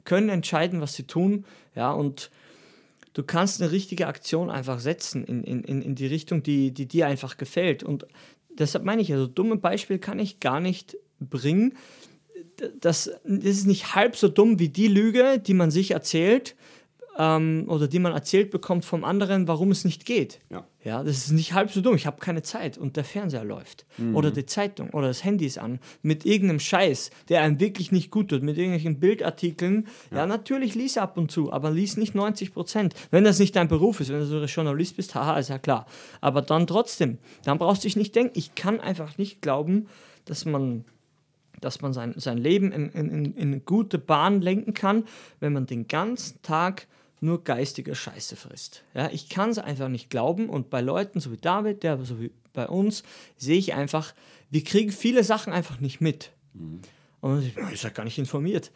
[0.03, 1.43] können entscheiden, was sie tun.
[1.75, 2.29] Ja, und
[3.13, 6.85] du kannst eine richtige Aktion einfach setzen in, in, in in die Richtung, die, die
[6.85, 7.81] dir einfach gefällt.
[7.81, 8.05] Und
[8.59, 11.73] deshalb meine ich, also dumme Beispiel kann ich gar nicht bringen.
[12.79, 16.55] Das, das ist nicht halb so dumm wie die Lüge, die man sich erzählt
[17.17, 20.39] ähm, oder die man erzählt bekommt vom anderen, warum es nicht geht.
[20.49, 20.65] Ja.
[20.83, 21.95] Ja, das ist nicht halb so dumm.
[21.95, 23.85] Ich habe keine Zeit und der Fernseher läuft.
[24.13, 28.09] Oder die Zeitung oder das Handy ist an mit irgendeinem Scheiß, der einem wirklich nicht
[28.09, 29.87] gut tut, mit irgendwelchen Bildartikeln.
[30.11, 32.93] Ja, natürlich lies ab und zu, aber lies nicht 90 Prozent.
[33.11, 35.59] Wenn das nicht dein Beruf ist, wenn du so ein Journalist bist, haha, ist ja
[35.59, 35.87] klar.
[36.21, 38.39] Aber dann trotzdem, dann brauchst du dich nicht denken.
[38.39, 39.87] Ich kann einfach nicht glauben,
[40.23, 40.85] dass man
[41.61, 45.05] dass man sein, sein Leben in, in, in, in eine gute Bahn lenken kann,
[45.39, 46.87] wenn man den ganzen Tag
[47.19, 48.83] nur geistige Scheiße frisst.
[48.93, 52.21] Ja, ich kann es einfach nicht glauben und bei Leuten so wie David, der so
[52.21, 53.03] wie bei uns,
[53.37, 54.13] sehe ich einfach,
[54.49, 56.31] wir kriegen viele Sachen einfach nicht mit.
[57.21, 58.71] Und ich bin ja gar nicht informiert.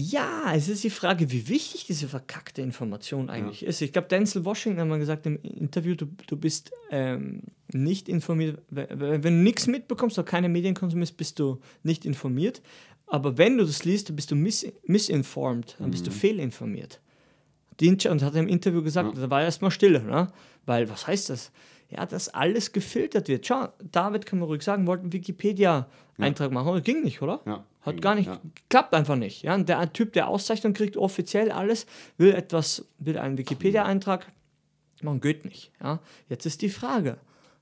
[0.00, 3.80] Ja, es ist die Frage, wie wichtig diese verkackte Information eigentlich ist.
[3.80, 8.62] Ich glaube, Denzel Washington hat mal gesagt im Interview, du, du bist ähm, nicht informiert.
[8.70, 12.62] Wenn du nichts mitbekommst oder keine Medien konsumierst, bist du nicht informiert.
[13.08, 17.00] Aber wenn du das liest, bist du mis misinformed, dann bist du fehlinformiert.
[17.82, 19.22] und hat im Interview gesagt, ja.
[19.22, 20.28] da war erstmal Stille, ne?
[20.64, 21.50] weil was heißt das?
[21.90, 23.44] Ja, dass alles gefiltert wird.
[23.44, 26.54] Schau, David kann man ruhig sagen, wollte einen Wikipedia-Eintrag ja.
[26.54, 27.40] machen, das ging nicht, oder?
[27.46, 27.64] Ja.
[27.88, 28.30] Hat gar nicht,
[28.68, 29.42] klappt einfach nicht.
[29.42, 29.54] Ja?
[29.54, 34.26] Und der Typ, der Auszeichnung kriegt, offiziell alles, will etwas, will einen Wikipedia-Eintrag
[35.02, 35.72] machen, geht nicht.
[35.82, 36.00] Ja?
[36.28, 37.18] Jetzt ist die Frage,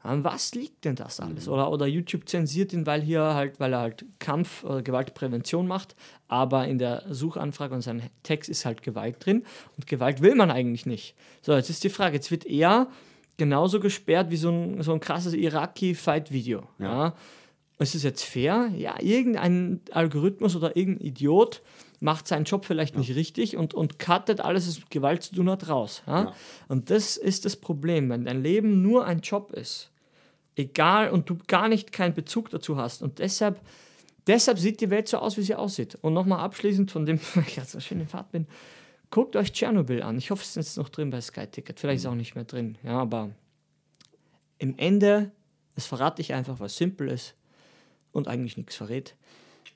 [0.07, 1.47] an was liegt denn das alles?
[1.47, 1.53] Mhm.
[1.53, 5.97] Oder, oder YouTube zensiert ihn, weil hier halt, weil er halt Kampf oder Gewaltprävention macht,
[6.29, 9.45] aber in der Suchanfrage und seinem Text ist halt Gewalt drin
[9.77, 11.15] und Gewalt will man eigentlich nicht.
[11.43, 12.89] So, jetzt ist die Frage, jetzt wird er
[13.37, 16.63] genauso gesperrt wie so ein, so ein krasses Iraki-Fight-Video.
[16.79, 16.87] Ja.
[16.87, 17.15] ja.
[17.79, 18.73] Ist es jetzt fair?
[18.75, 21.63] Ja, irgendein Algorithmus oder irgendein Idiot
[22.01, 23.01] macht seinen Job vielleicht ja.
[23.01, 26.03] nicht richtig und, und cuttet alles, was mit Gewalt zu tun hat, raus.
[26.07, 26.25] Ja?
[26.25, 26.35] ja?
[26.69, 29.91] Und das ist das Problem, wenn dein Leben nur ein Job ist,
[30.57, 33.03] egal, und du gar nicht keinen Bezug dazu hast.
[33.03, 33.61] Und deshalb,
[34.27, 35.99] deshalb sieht die Welt so aus, wie sie aussieht.
[36.01, 38.47] Und nochmal abschließend von dem, weil ich jetzt so schön in Fahrt bin,
[39.11, 40.17] guckt euch Tschernobyl an.
[40.17, 41.79] Ich hoffe, es ist jetzt noch drin bei Sky Ticket.
[41.79, 42.13] Vielleicht ist es mhm.
[42.13, 42.79] auch nicht mehr drin.
[42.83, 43.31] Ja, aber
[44.59, 45.33] im Ende,
[45.75, 47.35] das verrate ich einfach, was simpel ist
[48.17, 49.15] und eigentlich nichts verrät.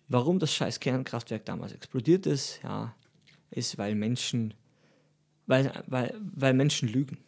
[0.08, 2.94] Warum das scheiß Kernkraftwerk damals explodiert ist, ja,
[3.50, 4.54] ist, weil Menschen,
[5.46, 7.18] weil, weil, weil Menschen lügen.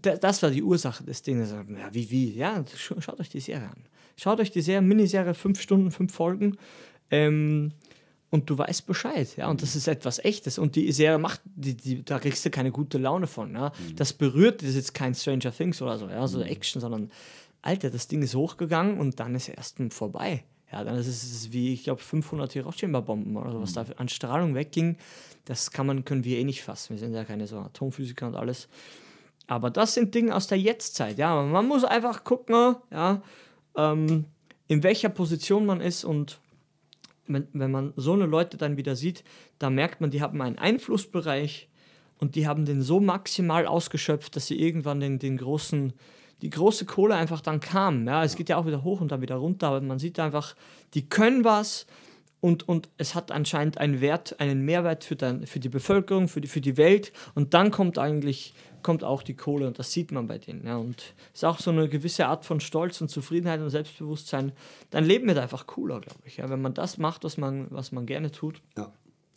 [0.00, 1.50] Das war die Ursache des Dinges.
[1.50, 2.32] Ja, wie, wie?
[2.32, 3.84] Ja, schaut euch die Serie an.
[4.16, 6.56] Schaut euch die Serie, Miniserie, fünf Stunden, fünf Folgen.
[7.10, 7.72] Ähm,
[8.30, 10.58] und du weißt Bescheid, ja, und das ist etwas Echtes.
[10.58, 13.68] Und die Serie macht, die, die, da kriegst du keine gute Laune von, ja.
[13.68, 13.96] Mhm.
[13.96, 16.44] Das berührt, das ist jetzt kein Stranger Things oder so, ja, so mhm.
[16.44, 17.10] Action, sondern,
[17.66, 20.44] Alter, das Ding ist hochgegangen und dann ist erst vorbei.
[20.72, 23.74] Ja, dann ist es wie, ich glaube, 500 Hiroshima-Bomben oder so, was mhm.
[23.74, 24.96] da an Strahlung wegging.
[25.44, 26.94] Das kann man, können wir eh nicht fassen.
[26.94, 28.68] Wir sind ja keine so Atomphysiker und alles.
[29.46, 31.18] Aber das sind Dinge aus der Jetztzeit.
[31.18, 33.22] Ja, man muss einfach gucken, ja,
[33.76, 34.24] ähm,
[34.66, 36.40] in welcher Position man ist und
[37.28, 39.24] wenn, wenn man so eine Leute dann wieder sieht,
[39.58, 41.68] da merkt man, die haben einen Einflussbereich
[42.18, 45.92] und die haben den so maximal ausgeschöpft, dass sie irgendwann den, den großen,
[46.42, 48.06] die große Kohle einfach dann kam.
[48.06, 50.54] Ja, es geht ja auch wieder hoch und dann wieder runter, aber man sieht einfach,
[50.94, 51.86] die können was
[52.40, 56.40] und, und es hat anscheinend einen Wert, einen Mehrwert für, dann, für die Bevölkerung, für
[56.40, 58.54] die, für die Welt und dann kommt eigentlich
[58.86, 60.64] kommt auch die Kohle und das sieht man bei denen.
[60.64, 60.76] Ja.
[60.76, 64.52] Und es ist auch so eine gewisse Art von Stolz und Zufriedenheit und Selbstbewusstsein.
[64.90, 66.36] Dein Leben wird einfach cooler, glaube ich.
[66.36, 66.48] Ja.
[66.48, 68.92] Wenn man das macht, was man, was man gerne tut, ja.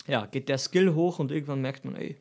[0.06, 2.16] ja, geht der Skill hoch und irgendwann merkt man, ey,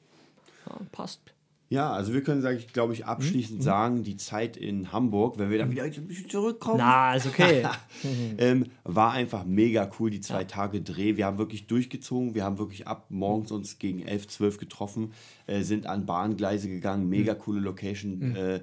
[0.68, 1.22] ja, passt.
[1.72, 3.64] Ja, also wir können, ich, glaube ich, abschließend mhm.
[3.64, 7.64] sagen, die Zeit in Hamburg, wenn wir dann wieder ein bisschen zurückkommen, Na, ist okay.
[8.40, 10.46] ähm, war einfach mega cool, die zwei ja.
[10.46, 11.16] Tage Dreh.
[11.16, 15.14] Wir haben wirklich durchgezogen, wir haben wirklich ab morgens uns gegen 11, 12 getroffen,
[15.46, 17.40] äh, sind an Bahngleise gegangen, mega mhm.
[17.40, 18.18] coole Location.
[18.18, 18.36] Mhm.
[18.36, 18.60] Äh,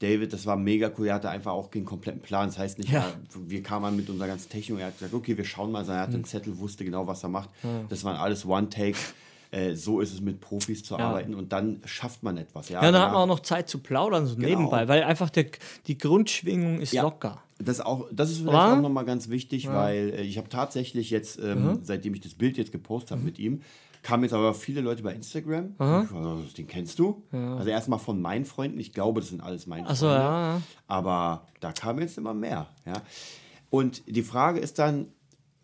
[0.00, 1.08] David, das war mega cool.
[1.08, 2.48] Er hatte einfach auch den kompletten Plan.
[2.48, 3.12] Das heißt nicht, ja.
[3.46, 4.80] wir kamen mit unserer ganzen Technik.
[4.80, 5.88] Er hat gesagt, okay, wir schauen mal.
[5.88, 6.26] Er hatte einen mhm.
[6.26, 7.50] Zettel, wusste genau, was er macht.
[7.88, 9.14] Das waren alles One-Takes.
[9.50, 11.08] Äh, so ist es mit Profis zu ja.
[11.08, 12.68] arbeiten und dann schafft man etwas.
[12.68, 14.48] Ja, ja dann hat man auch noch Zeit zu plaudern, so genau.
[14.48, 15.46] nebenbei, weil einfach der,
[15.86, 17.02] die Grundschwingung ist ja.
[17.02, 17.42] locker.
[17.58, 18.74] Das, auch, das ist vielleicht Oder?
[18.74, 19.74] auch nochmal ganz wichtig, ja.
[19.74, 21.78] weil äh, ich habe tatsächlich jetzt, ähm, mhm.
[21.82, 23.26] seitdem ich das Bild jetzt gepostet habe mhm.
[23.26, 23.62] mit ihm,
[24.02, 25.74] kamen jetzt aber viele Leute bei Instagram.
[25.78, 27.24] Also, den kennst du?
[27.32, 27.56] Ja.
[27.56, 28.78] Also erstmal von meinen Freunden.
[28.78, 29.98] Ich glaube, das sind alles meine Freunde.
[29.98, 30.62] So, ja.
[30.86, 32.68] Aber da kamen jetzt immer mehr.
[32.86, 33.02] Ja.
[33.70, 35.08] Und die Frage ist dann,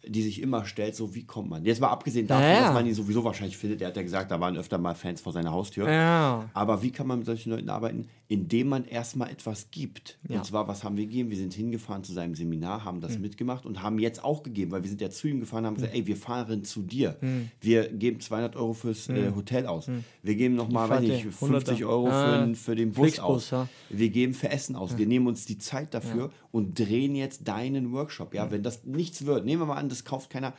[0.06, 1.64] die sich immer stellt, so wie kommt man?
[1.64, 2.60] Jetzt mal abgesehen davon, ja.
[2.60, 5.20] dass man ihn sowieso wahrscheinlich findet, er hat ja gesagt, da waren öfter mal Fans
[5.20, 5.90] vor seiner Haustür.
[5.90, 6.48] Ja.
[6.52, 8.08] Aber wie kann man mit solchen Leuten arbeiten?
[8.26, 10.18] Indem man erstmal etwas gibt.
[10.28, 10.38] Ja.
[10.38, 11.30] Und zwar, was haben wir gegeben?
[11.30, 13.22] Wir sind hingefahren zu seinem Seminar, haben das mhm.
[13.22, 15.78] mitgemacht und haben jetzt auch gegeben, weil wir sind ja zu ihm gefahren, haben mhm.
[15.78, 17.16] gesagt, ey, wir fahren zu dir.
[17.20, 17.50] Mhm.
[17.60, 19.36] Wir geben 200 Euro fürs äh, mhm.
[19.36, 19.88] Hotel aus.
[19.88, 20.04] Mhm.
[20.22, 23.68] Wir geben nochmal, weiß nicht, 50 Euro für, für, den Bus Flixbus, aus.
[23.90, 24.96] Wir geben für Essen aus.
[24.96, 28.34] Wir nehmen uns die Zeit dafür und drehen jetzt deinen Workshop.
[28.34, 30.54] Ja, wenn das nichts wird, nehmen wir mal an, das kauft keiner,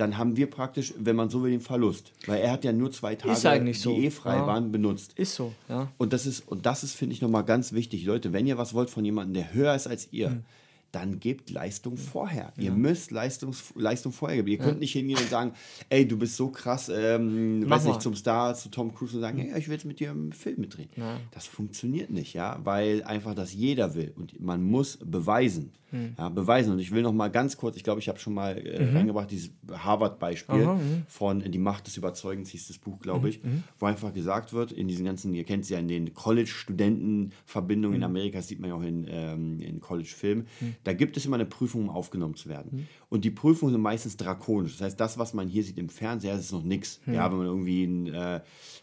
[0.00, 2.12] dann haben wir praktisch, wenn man so will, den Verlust.
[2.26, 3.94] Weil er hat ja nur zwei Tage, die so.
[3.96, 4.46] eh frei ja.
[4.46, 5.12] waren, benutzt.
[5.16, 5.88] Ist so, ja.
[5.98, 8.04] Und das ist, und das ist, finde ich, nochmal ganz wichtig.
[8.04, 10.44] Leute, wenn ihr was wollt von jemandem, der höher ist als ihr, mhm
[10.92, 12.52] dann gebt Leistung vorher.
[12.56, 12.64] Ja.
[12.64, 14.48] Ihr müsst Leistungs Leistung vorher geben.
[14.48, 14.64] Ihr ja.
[14.64, 15.52] könnt nicht hingehen und sagen,
[15.88, 19.38] ey, du bist so krass, ähm, weiß nicht, zum Star, zu Tom Cruise und sagen,
[19.38, 20.90] hey, ich will jetzt mit dir im Film mitdrehen.
[21.30, 25.72] Das funktioniert nicht, ja, weil einfach das jeder will und man muss beweisen.
[25.92, 26.14] Mhm.
[26.18, 26.72] Ja, beweisen.
[26.72, 28.96] Und ich will noch mal ganz kurz, ich glaube, ich habe schon mal äh, mhm.
[28.96, 31.02] reingebracht, dieses Harvard-Beispiel mhm.
[31.08, 33.50] von Die Macht des Überzeugens hieß das Buch, glaube ich, mhm.
[33.50, 33.62] Mhm.
[33.78, 38.00] wo einfach gesagt wird, in diesen ganzen, ihr kennt es ja in den College-Studenten-Verbindungen in
[38.00, 38.04] mhm.
[38.04, 40.46] Amerika, das sieht man ja auch in, ähm, in College-Filmen,
[40.84, 42.88] da gibt es immer eine Prüfung, um aufgenommen zu werden.
[43.08, 44.72] Und die Prüfungen sind meistens drakonisch.
[44.72, 47.00] Das heißt, das, was man hier sieht im Fernseher, ist noch nichts.
[47.06, 48.40] Ja, wenn man irgendwie ein, äh,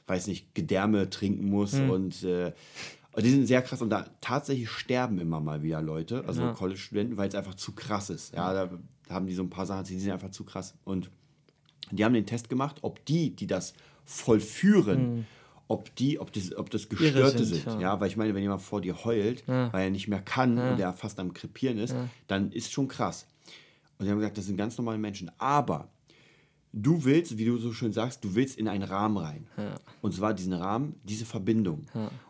[0.08, 2.52] weiß nicht, Gedärme trinken muss und äh,
[3.24, 6.54] die sind sehr krass und da tatsächlich sterben immer mal wieder Leute, also ja.
[6.54, 8.36] College-Studenten, weil es einfach zu krass ist.
[8.36, 8.70] Ja, da
[9.10, 10.76] haben die so ein paar Sachen, die sind einfach zu krass.
[10.84, 11.10] Und
[11.92, 13.74] die haben den Test gemacht, ob die, die das
[14.06, 15.26] vollführen, mhm.
[15.68, 17.74] ob die, ob das, ob das Gestörte sind, sind.
[17.74, 17.94] ja.
[17.94, 18.00] ja.
[18.00, 19.72] weil ich meine, wenn jemand vor dir heult, Ja.
[19.74, 21.96] weil er nicht mehr kann und er fast am Krepieren ist,
[22.28, 23.26] dann ist schon krass.
[23.98, 25.32] Und sie haben gesagt, das sind ganz normale Menschen.
[25.40, 25.90] Aber
[26.74, 29.48] du willst, wie du so schön sagst, du willst in einen Rahmen rein.
[30.02, 31.86] Und zwar diesen Rahmen, diese Verbindung.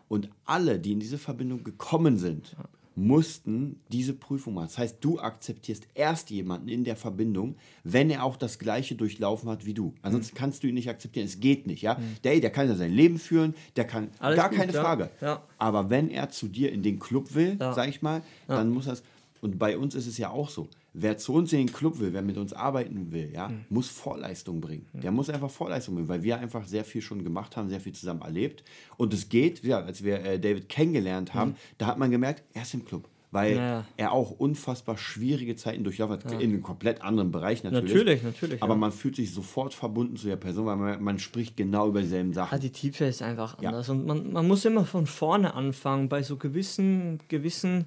[0.08, 2.56] Und alle, die in diese Verbindung gekommen sind,
[2.94, 4.66] mussten diese Prüfung machen.
[4.66, 9.48] Das heißt, du akzeptierst erst jemanden in der Verbindung, wenn er auch das Gleiche durchlaufen
[9.48, 9.94] hat wie du.
[10.02, 10.38] Ansonsten Mhm.
[10.38, 11.24] kannst du ihn nicht akzeptieren.
[11.26, 11.96] Es geht nicht, ja.
[12.24, 14.82] Der, ey, der kann ja sein Leben führen, der kann Alles gar gut, keine ja.
[14.82, 15.10] Frage.
[15.20, 15.44] Ja.
[15.58, 17.72] Aber wenn er zu dir in den Club will, Ja.
[17.72, 19.02] sag ich mal, dann muss das.
[19.40, 20.68] Und bei uns ist es ja auch so.
[20.94, 23.64] Wer zu uns in den Club will, wer mit uns arbeiten will, ja, Mhm.
[23.68, 24.86] muss Vorleistung bringen.
[24.94, 27.92] Der muss einfach Vorleistung bringen, weil wir einfach sehr viel schon gemacht haben, sehr viel
[27.92, 28.64] zusammen erlebt.
[28.96, 32.62] Und es geht, ja, als wir äh, David kennengelernt haben, da hat man gemerkt, er
[32.62, 33.08] ist im Club.
[33.30, 33.58] Weil Mhm.
[33.58, 33.84] Ja.
[33.98, 37.92] er auch unfassbar schwierige Zeiten durchlaufen hat, in einem komplett anderen Bereich natürlich.
[37.92, 38.78] Natürlich, natürlich, Aber ja.
[38.78, 42.32] man fühlt sich sofort verbunden zu der Person, weil man, man spricht genau über dieselben
[42.32, 42.58] Sachen.
[42.58, 43.68] Die Tiefe ist einfach Ja.
[43.68, 43.90] anders.
[43.90, 47.84] Und man, man muss immer von vorne anfangen, bei so gewissen, gewissen,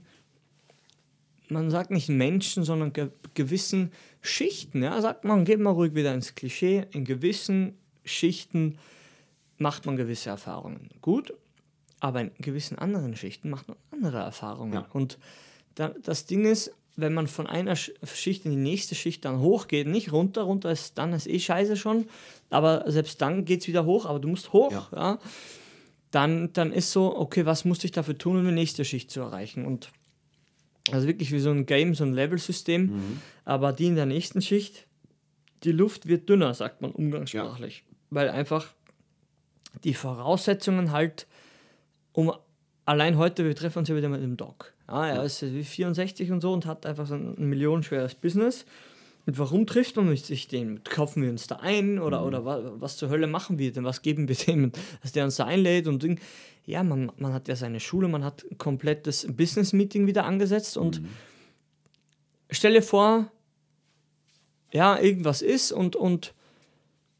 [1.51, 4.83] man sagt nicht Menschen, sondern ge gewissen Schichten.
[4.83, 6.85] Ja, sagt man, geht mal ruhig wieder ins Klischee.
[6.91, 8.77] In gewissen Schichten
[9.57, 10.89] macht man gewisse Erfahrungen.
[11.01, 11.33] Gut,
[11.99, 14.73] aber in gewissen anderen Schichten macht man andere Erfahrungen.
[14.73, 14.87] Ja.
[14.93, 15.17] Und
[15.75, 19.39] da, das Ding ist, wenn man von einer Sch- Schicht in die nächste Schicht dann
[19.39, 22.07] hochgeht, nicht runter, runter ist dann ist eh scheiße schon,
[22.49, 24.87] aber selbst dann geht es wieder hoch, aber du musst hoch, Ja.
[24.93, 25.19] ja.
[26.11, 29.21] Dann, dann ist so, okay, was muss ich dafür tun, um die nächste Schicht zu
[29.21, 29.65] erreichen?
[29.65, 29.89] Und
[30.89, 34.87] also wirklich wie so ein Game, so ein Level-System, aber die in der nächsten Schicht,
[35.63, 38.73] die Luft wird dünner, sagt man umgangssprachlich, weil einfach
[39.83, 41.27] die Voraussetzungen halt
[42.13, 42.33] um
[42.85, 44.73] allein heute, wir treffen uns ja wieder mit dem Doc.
[44.87, 48.65] Ja, er ist wie 64 und so und hat einfach so ein millionenschweres Business.
[49.25, 50.83] Und warum trifft man sich den?
[50.83, 53.83] Kaufen wir uns da ein oder, oder wa, was zur Hölle machen wir denn?
[53.83, 56.19] Was geben wir dem, dass der uns da einlädt und Ding?
[56.65, 61.01] Ja, man, man hat ja seine Schule, man hat ein komplettes Business-Meeting wieder angesetzt und
[62.49, 63.31] stell dir vor,
[64.71, 66.33] ja, irgendwas ist und, und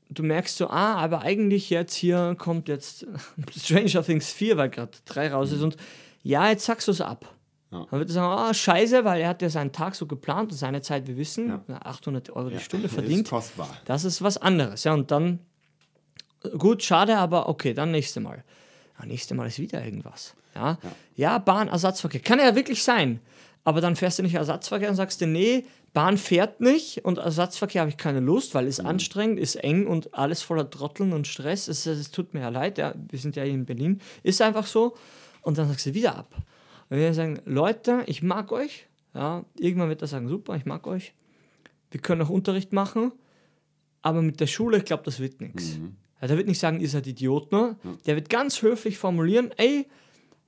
[0.09, 3.05] du merkst so, ah, aber eigentlich jetzt hier kommt jetzt
[3.57, 5.75] Stranger Things 4, weil gerade 3 raus ist und
[6.23, 7.33] ja, jetzt sagst du es ab.
[7.71, 7.85] Ja.
[7.89, 10.57] Dann wird er sagen, ah, scheiße, weil er hat ja seinen Tag so geplant und
[10.57, 11.63] seine Zeit, wir wissen, Ja.
[11.83, 13.29] 800 Euro die Ja, Stunde ist verdient.
[13.29, 13.69] kostbar.
[13.85, 14.83] Das ist was anderes.
[14.83, 15.39] Ja, und dann,
[16.57, 18.43] gut, schade, aber okay, dann nächste Mal.
[18.99, 20.35] Ja, nächste Mal ist wieder irgendwas.
[20.55, 20.77] Ja,
[21.15, 21.37] ja.
[21.37, 22.19] Bahnersatzverkehr.
[22.21, 23.21] Kann ja wirklich sein.
[23.63, 27.81] Aber dann fährst du nicht Ersatzverkehr und sagst dir, nee, Bahn fährt nicht und Ersatzverkehr
[27.81, 28.87] habe ich keine Lust, weil es Mhm.
[28.87, 31.67] anstrengend, ist eng und alles voller Trotteln und Stress.
[31.67, 34.01] Es, es tut mir ja leid, ja, wir sind ja hier in Berlin.
[34.23, 34.95] Ist einfach so.
[35.41, 36.33] Und dann sagst du wieder ab.
[36.91, 38.85] Und wir sagen, Leute, ich mag euch.
[39.13, 41.13] Ja, irgendwann wird er sagen, super, ich mag euch.
[41.89, 43.13] Wir können auch Unterricht machen.
[44.01, 45.79] Aber mit der Schule, ich glaube, das wird nichts.
[46.21, 47.77] Ja, der wird nicht sagen, ihr seid Idioten.
[48.05, 49.87] Der wird ganz höflich formulieren, ey,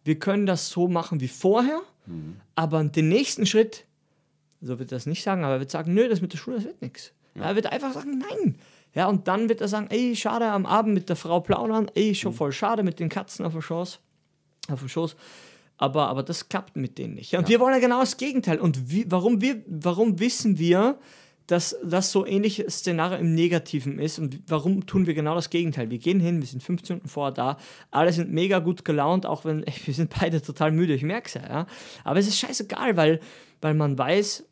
[0.03, 1.81] wir können das so machen wie vorher,
[2.55, 3.85] aber den nächsten Schritt,
[4.59, 6.57] so wird er das nicht sagen, aber er wird sagen, nö, das mit der Schule,
[6.57, 7.13] das wird nichts.
[7.35, 7.43] Ja.
[7.43, 8.57] Er wird einfach sagen, nein.
[8.93, 12.13] Ja, und dann wird er sagen, ey, schade, am Abend mit der Frau plaudern, ey,
[12.13, 13.99] schon voll schade mit den Katzen auf dem Schoß.
[14.69, 15.15] Auf dem Schoß.
[15.83, 17.33] Aber, aber das klappt mit denen nicht.
[17.33, 18.57] Ja, und wir wollen ja genau das Gegenteil.
[18.57, 20.97] Und wie, warum, wir, warum wissen wir,
[21.47, 25.89] dass das so ähnliche Szenario im Negativen ist und warum tun wir genau das Gegenteil?
[25.89, 27.57] Wir gehen hin, wir sind 15 Minuten vorher da,
[27.91, 31.27] alle sind mega gut gelaunt, auch wenn ey, wir sind beide total müde, ich merke
[31.27, 31.67] es ja, ja.
[32.05, 33.19] Aber es ist scheißegal, weil,
[33.59, 34.45] weil man weiß,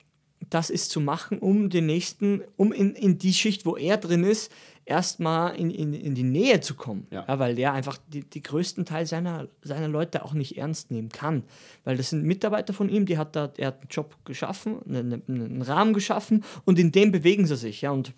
[0.50, 4.26] das ist zu machen, um den nächsten, um in, in die Schicht, wo er drin
[4.26, 4.52] ist,
[4.86, 7.08] erstmal in, in, in die Nähe zu kommen.
[7.12, 7.26] Ja.
[7.40, 11.44] weil der einfach die, die größten Teil seiner, seiner Leute auch nicht ernst nehmen kann.
[11.84, 15.24] Weil das sind Mitarbeiter von ihm, die hat da, er hat einen Job geschaffen, einen,
[15.28, 17.82] einen Rahmen geschaffen und in dem bewegen sie sich.
[17.82, 18.14] Ja, und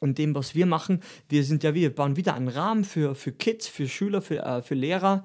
[0.00, 3.32] in dem, was wir machen, wir sind ja, wir bauen wieder einen Rahmen für, für
[3.32, 5.24] Kids, für Schüler, für, äh, für Lehrer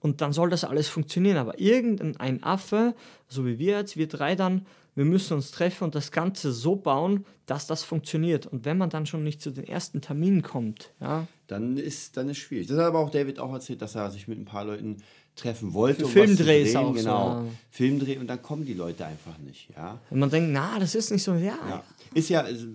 [0.00, 1.36] und dann soll das alles funktionieren.
[1.36, 2.94] Aber irgendein Affe,
[3.28, 6.76] so wie wir jetzt, wir drei dann, wir müssen uns treffen und das Ganze so
[6.76, 8.46] bauen, dass das funktioniert.
[8.46, 12.28] Und wenn man dann schon nicht zu den ersten Terminen kommt, ja, Dann ist, dann
[12.28, 12.66] ist schwierig.
[12.66, 14.98] Das hat aber auch David auch erzählt, dass er sich mit ein paar Leuten
[15.34, 16.00] treffen wollte.
[16.00, 17.28] Für um Filmdrehs auch so, genau.
[17.28, 17.44] ja.
[17.70, 19.98] Filmdreh und dann kommen die Leute einfach nicht, ja.
[20.10, 21.84] und man denkt, na, das ist nicht so, ja, Ja.
[22.14, 22.66] Ist ja, ist,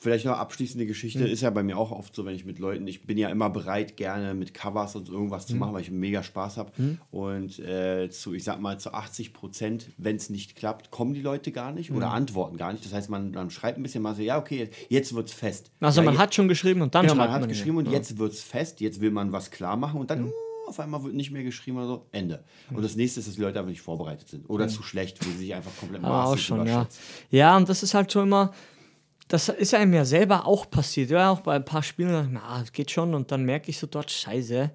[0.00, 2.86] vielleicht noch abschließende Geschichte, ist ja bei mir auch oft so, wenn ich mit Leuten,
[2.86, 6.22] ich bin ja immer bereit, gerne mit Covers und irgendwas zu machen, weil ich mega
[6.22, 6.72] Spaß habe.
[7.10, 11.20] Und äh, zu, ich sag mal, zu 80 Prozent, wenn es nicht klappt, kommen die
[11.20, 12.84] Leute gar nicht oder antworten gar nicht.
[12.84, 15.70] Das heißt, man, man schreibt ein bisschen mal so, ja, okay, jetzt wird's fest.
[15.80, 17.86] Also ja, man jetzt- hat schon geschrieben und dann Genau, man hat man geschrieben und
[17.86, 17.92] ja.
[17.92, 20.30] jetzt wird es fest, jetzt will man was klar machen und dann uh,
[20.66, 22.42] auf einmal wird nicht mehr geschrieben oder so, Ende.
[22.72, 25.30] Und das nächste ist, dass die Leute einfach nicht vorbereitet sind oder zu schlecht, wo
[25.30, 26.86] sie sich einfach komplett auch maßlos schon, ja.
[27.30, 28.52] Ja, und das ist halt so immer,
[29.30, 31.10] das ist einem ja selber auch passiert.
[31.10, 33.14] Ja, auch bei ein paar Spielen, da dachte ich mir, ah, das geht schon.
[33.14, 34.70] Und dann merke ich so dort, scheiße,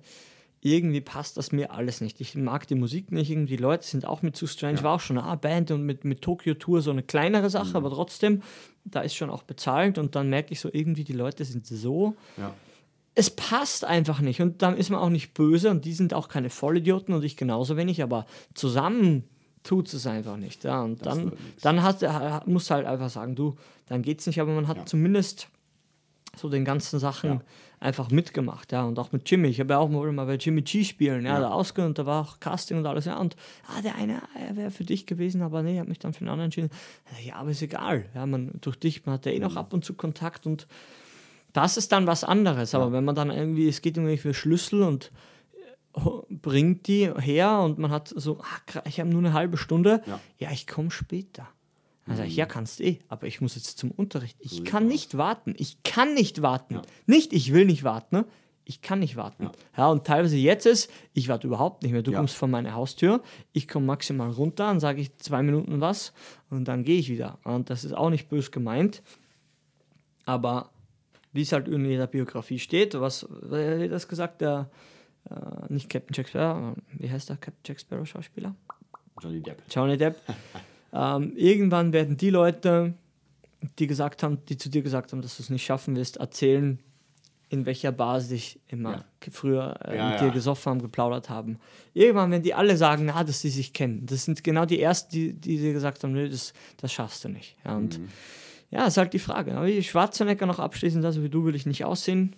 [0.61, 2.19] irgendwie passt das mir alles nicht.
[2.21, 4.81] Ich mag die Musik nicht, irgendwie die Leute sind auch mit zu strange.
[4.81, 7.75] War auch schon eine Band und mit, mit Tokyo Tour so eine kleinere Sache, Mhm.
[7.75, 8.41] aber trotzdem,
[8.85, 12.15] da ist schon auch bezahlt und dann merke ich so, irgendwie die Leute sind so
[12.37, 12.53] Ja.
[13.13, 14.41] es passt einfach nicht.
[14.41, 17.37] Und dann ist man auch nicht böse und die sind auch keine Vollidioten und ich
[17.37, 18.25] genauso wenig, aber
[18.55, 19.23] zusammen
[19.65, 20.63] tut es einfach nicht.
[20.63, 20.81] Ja.
[20.83, 21.61] Und dann, wird nix.
[21.61, 23.55] dann hat, hat, muss halt einfach sagen, du,
[23.87, 24.85] dann geht's nicht, aber man hat Ja.
[24.85, 25.49] zumindest
[26.37, 27.41] so den ganzen Sachen Ja.
[27.79, 29.47] einfach mitgemacht, ja, und auch mit Jimmy.
[29.47, 31.39] Ich habe ja auch mal, mal bei Jimmy G spielen, ja, Ja.
[31.39, 33.35] da ausgehört und da war auch Casting und alles, ja, und
[33.67, 36.29] ah, der eine, er wäre für dich gewesen, aber nee, hat mich dann für einen
[36.29, 36.69] anderen entschieden.
[37.25, 39.43] Ja, aber ist egal, ja, man, durch dich, man hat ja eh Mhm.
[39.43, 40.67] noch ab und zu Kontakt und
[41.53, 44.83] das ist dann was anderes, aber wenn man dann irgendwie, es geht irgendwie für Schlüssel
[44.83, 45.09] und äh,
[46.29, 50.19] bringt die her und man hat so, gra- ich habe nur eine halbe Stunde, Ja.
[50.37, 51.47] ja, ich komme später.
[52.07, 54.37] Dann sage ich, ja, kannst eh, aber ich muss jetzt zum Unterricht.
[54.39, 55.55] Ich sieht's kann nicht warten.
[55.57, 56.75] Ich kann nicht warten.
[56.75, 56.81] Ja.
[57.07, 58.17] Nicht, ich will nicht warten.
[58.17, 58.25] Ne?
[58.63, 59.45] Ich kann nicht warten.
[59.45, 59.51] Ja.
[59.77, 59.87] Ja.
[59.89, 62.03] und teilweise jetzt ist, ich warte überhaupt nicht mehr.
[62.03, 63.23] Du kommst vor meine Haustür,
[63.53, 66.13] ich komme maximal runter, dann sage ich zwei Minuten was
[66.51, 67.39] und dann gehe ich wieder.
[67.43, 69.01] Und das ist auch nicht bös gemeint.
[70.25, 70.69] Aber
[71.33, 74.41] wie es halt in jeder Biografie steht, was, wer hat das gesagt?
[74.41, 74.69] Der,
[75.29, 78.55] äh, nicht Captain Jack Sparrow, wie heißt der Captain Jack Sparrow Schauspieler?
[79.21, 79.61] Johnny Depp.
[79.69, 80.17] Johnny Depp.
[80.93, 82.93] ähm, irgendwann werden die Leute,
[83.79, 86.79] die gesagt haben, die zu dir gesagt haben, dass du es nicht schaffen wirst, erzählen,
[87.49, 89.05] in welcher Bar sie sich immer Ja.
[89.31, 90.27] früher äh, Ja, mit ja.
[90.27, 91.59] dir gesoffen haben, geplaudert haben.
[91.93, 94.05] Irgendwann werden die alle sagen, na, dass sie sich kennen.
[94.07, 97.29] Das sind genau die ersten, die, die dir gesagt haben, nö, das, das schaffst du
[97.29, 97.55] nicht.
[97.63, 98.09] Ja, und Mhm.
[98.71, 99.55] ja, ist halt die Frage.
[99.55, 102.35] Aber wie Schwarzenegger noch abschließend, also wie du will ich nicht aussehen.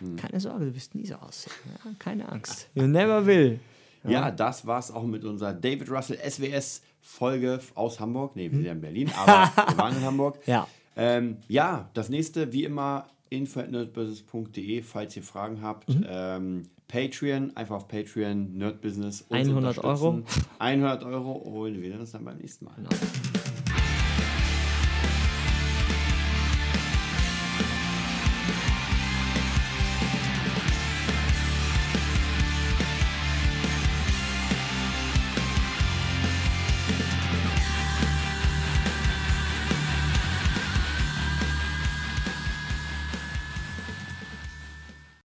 [0.00, 0.16] Mhm.
[0.16, 1.52] Keine Sorge, du wirst nie so aussehen.
[1.84, 2.68] Ja, keine Angst.
[2.74, 3.60] You never will.
[4.04, 8.34] Ja, das war's auch mit unserer David Russell SWS Folge aus Hamburg.
[8.36, 10.38] Ne, wir sind ja in Berlin, aber wir waren in Hamburg.
[10.46, 10.66] Ja.
[10.96, 15.88] Ähm, ja, das nächste, wie immer, info.nerdbusiness.de, falls ihr Fragen habt.
[15.88, 16.06] Mhm.
[16.08, 19.22] Ähm, Patreon, einfach auf Patreon, Nerdbusiness.
[19.22, 20.08] uns 100 Euro.
[20.08, 20.46] unterstützen.
[20.58, 22.74] 100 Euro und wir sehen uns dann beim nächsten Mal.
[22.76, 22.88] Genau.